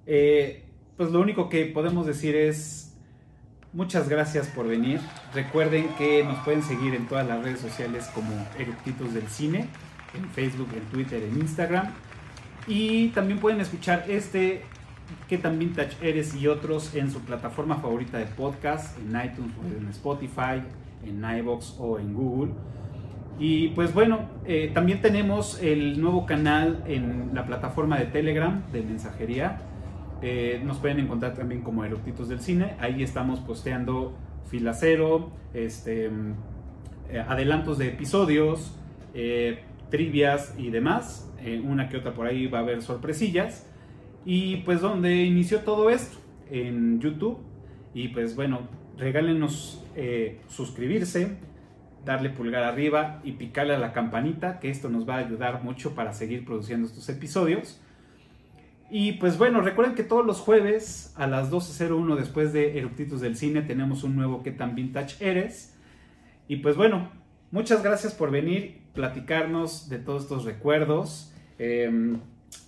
eh, 0.05 0.63
pues 0.97 1.09
lo 1.09 1.19
único 1.19 1.49
que 1.49 1.65
podemos 1.65 2.05
decir 2.05 2.35
es 2.35 2.92
muchas 3.73 4.07
gracias 4.07 4.47
por 4.47 4.67
venir. 4.67 4.99
Recuerden 5.33 5.87
que 5.97 6.23
nos 6.23 6.39
pueden 6.39 6.63
seguir 6.63 6.95
en 6.95 7.07
todas 7.07 7.27
las 7.27 7.43
redes 7.43 7.59
sociales 7.59 8.09
como 8.13 8.31
Eructitos 8.57 9.13
del 9.13 9.27
Cine, 9.27 9.67
en 10.13 10.29
Facebook, 10.29 10.69
en 10.75 10.83
Twitter, 10.85 11.23
en 11.23 11.39
Instagram. 11.39 11.87
Y 12.67 13.09
también 13.09 13.39
pueden 13.39 13.59
escuchar 13.59 14.05
este 14.07 14.61
qué 15.27 15.37
tan 15.37 15.59
vintage 15.59 15.97
eres 16.01 16.33
y 16.35 16.47
otros 16.47 16.95
en 16.95 17.11
su 17.11 17.19
plataforma 17.21 17.75
favorita 17.77 18.17
de 18.17 18.25
podcast, 18.25 18.97
en 18.99 19.09
iTunes, 19.09 19.51
o 19.57 19.77
en 19.77 19.89
Spotify, 19.89 20.63
en 21.05 21.23
iBox 21.39 21.75
o 21.79 21.99
en 21.99 22.13
Google. 22.13 22.53
Y 23.39 23.69
pues 23.69 23.93
bueno, 23.93 24.29
eh, 24.45 24.71
también 24.73 25.01
tenemos 25.01 25.61
el 25.61 25.99
nuevo 25.99 26.25
canal 26.25 26.83
en 26.87 27.31
la 27.33 27.45
plataforma 27.45 27.97
de 27.97 28.05
Telegram 28.05 28.61
de 28.71 28.83
mensajería. 28.83 29.57
Eh, 30.25 30.61
nos 30.63 30.77
pueden 30.77 31.01
encontrar 31.01 31.33
también 31.33 31.61
como 31.61 31.83
Eructitos 31.83 32.29
del 32.29 32.39
Cine. 32.39 32.77
Ahí 32.79 33.03
estamos 33.03 33.41
posteando 33.41 34.15
fila 34.49 34.73
cero, 34.73 35.31
este, 35.53 36.09
eh, 37.09 37.19
adelantos 37.27 37.77
de 37.77 37.89
episodios, 37.89 38.73
eh, 39.13 39.63
trivias 39.89 40.55
y 40.57 40.69
demás. 40.69 41.29
Una 41.65 41.89
que 41.89 41.97
otra 41.97 42.13
por 42.13 42.25
ahí 42.25 42.47
va 42.47 42.59
a 42.59 42.61
haber 42.61 42.81
sorpresillas. 42.81 43.69
Y 44.23 44.57
pues 44.57 44.79
donde 44.79 45.25
inició 45.25 45.59
todo 45.59 45.89
esto, 45.89 46.17
en 46.49 47.01
YouTube. 47.01 47.39
Y 47.93 48.07
pues 48.07 48.37
bueno, 48.37 48.69
regálenos 48.97 49.83
suscribirse, 50.47 51.35
darle 52.05 52.29
pulgar 52.29 52.63
arriba 52.63 53.19
y 53.25 53.33
picarle 53.33 53.75
a 53.75 53.77
la 53.77 53.91
campanita, 53.91 54.61
que 54.61 54.69
esto 54.69 54.89
nos 54.89 55.07
va 55.07 55.15
a 55.15 55.17
ayudar 55.17 55.63
mucho 55.65 55.95
para 55.95 56.13
seguir 56.13 56.45
produciendo 56.45 56.87
estos 56.87 57.09
episodios. 57.09 57.82
Y 58.95 59.13
pues 59.13 59.39
bueno, 59.39 59.61
recuerden 59.61 59.95
que 59.95 60.03
todos 60.03 60.23
los 60.23 60.39
jueves 60.39 61.15
a 61.17 61.25
las 61.25 61.51
12.01 61.51 62.15
después 62.15 62.53
de 62.53 62.77
Eructitos 62.77 63.21
del 63.21 63.35
Cine 63.35 63.63
tenemos 63.63 64.03
un 64.03 64.15
nuevo 64.15 64.43
¿Qué 64.43 64.51
tan 64.51 64.75
vintage 64.75 65.15
eres? 65.19 65.75
Y 66.47 66.57
pues 66.57 66.75
bueno, 66.75 67.09
muchas 67.49 67.81
gracias 67.81 68.13
por 68.13 68.29
venir, 68.29 68.83
platicarnos 68.93 69.89
de 69.89 69.97
todos 69.97 70.21
estos 70.21 70.45
recuerdos. 70.45 71.33
Eh, 71.57 72.19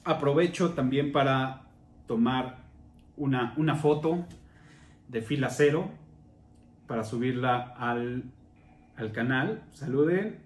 aprovecho 0.03 0.71
también 0.71 1.11
para 1.11 1.67
tomar 2.07 2.63
una, 3.17 3.53
una 3.57 3.75
foto 3.75 4.25
de 5.07 5.21
fila 5.21 5.51
cero 5.51 5.91
para 6.87 7.03
subirla 7.03 7.75
al, 7.77 8.23
al 8.95 9.11
canal. 9.11 9.61
Saluden. 9.73 10.39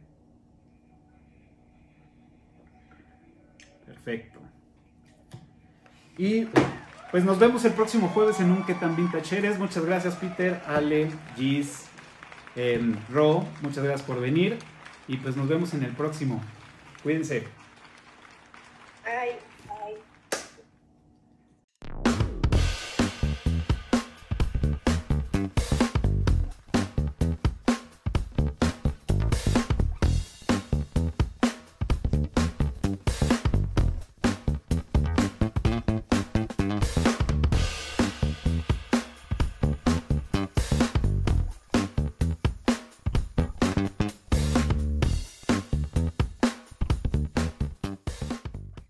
Perfecto. 3.85 4.38
Y 6.19 6.47
pues 7.11 7.23
nos 7.23 7.39
vemos 7.39 7.63
el 7.63 7.71
próximo 7.71 8.09
jueves 8.09 8.41
en 8.41 8.51
un 8.51 8.65
Que 8.65 8.73
tan 8.75 8.95
vintage 8.95 9.37
eres. 9.37 9.57
Muchas 9.57 9.85
gracias 9.85 10.15
Peter, 10.15 10.61
Ale, 10.67 11.09
Gis, 11.37 11.85
em, 12.57 12.95
Ro. 13.09 13.47
Muchas 13.61 13.85
gracias 13.85 14.05
por 14.05 14.19
venir. 14.19 14.59
Y 15.07 15.15
pues 15.17 15.37
nos 15.37 15.47
vemos 15.47 15.73
en 15.73 15.83
el 15.83 15.93
próximo. 15.93 16.43
Cuídense. 17.01 17.47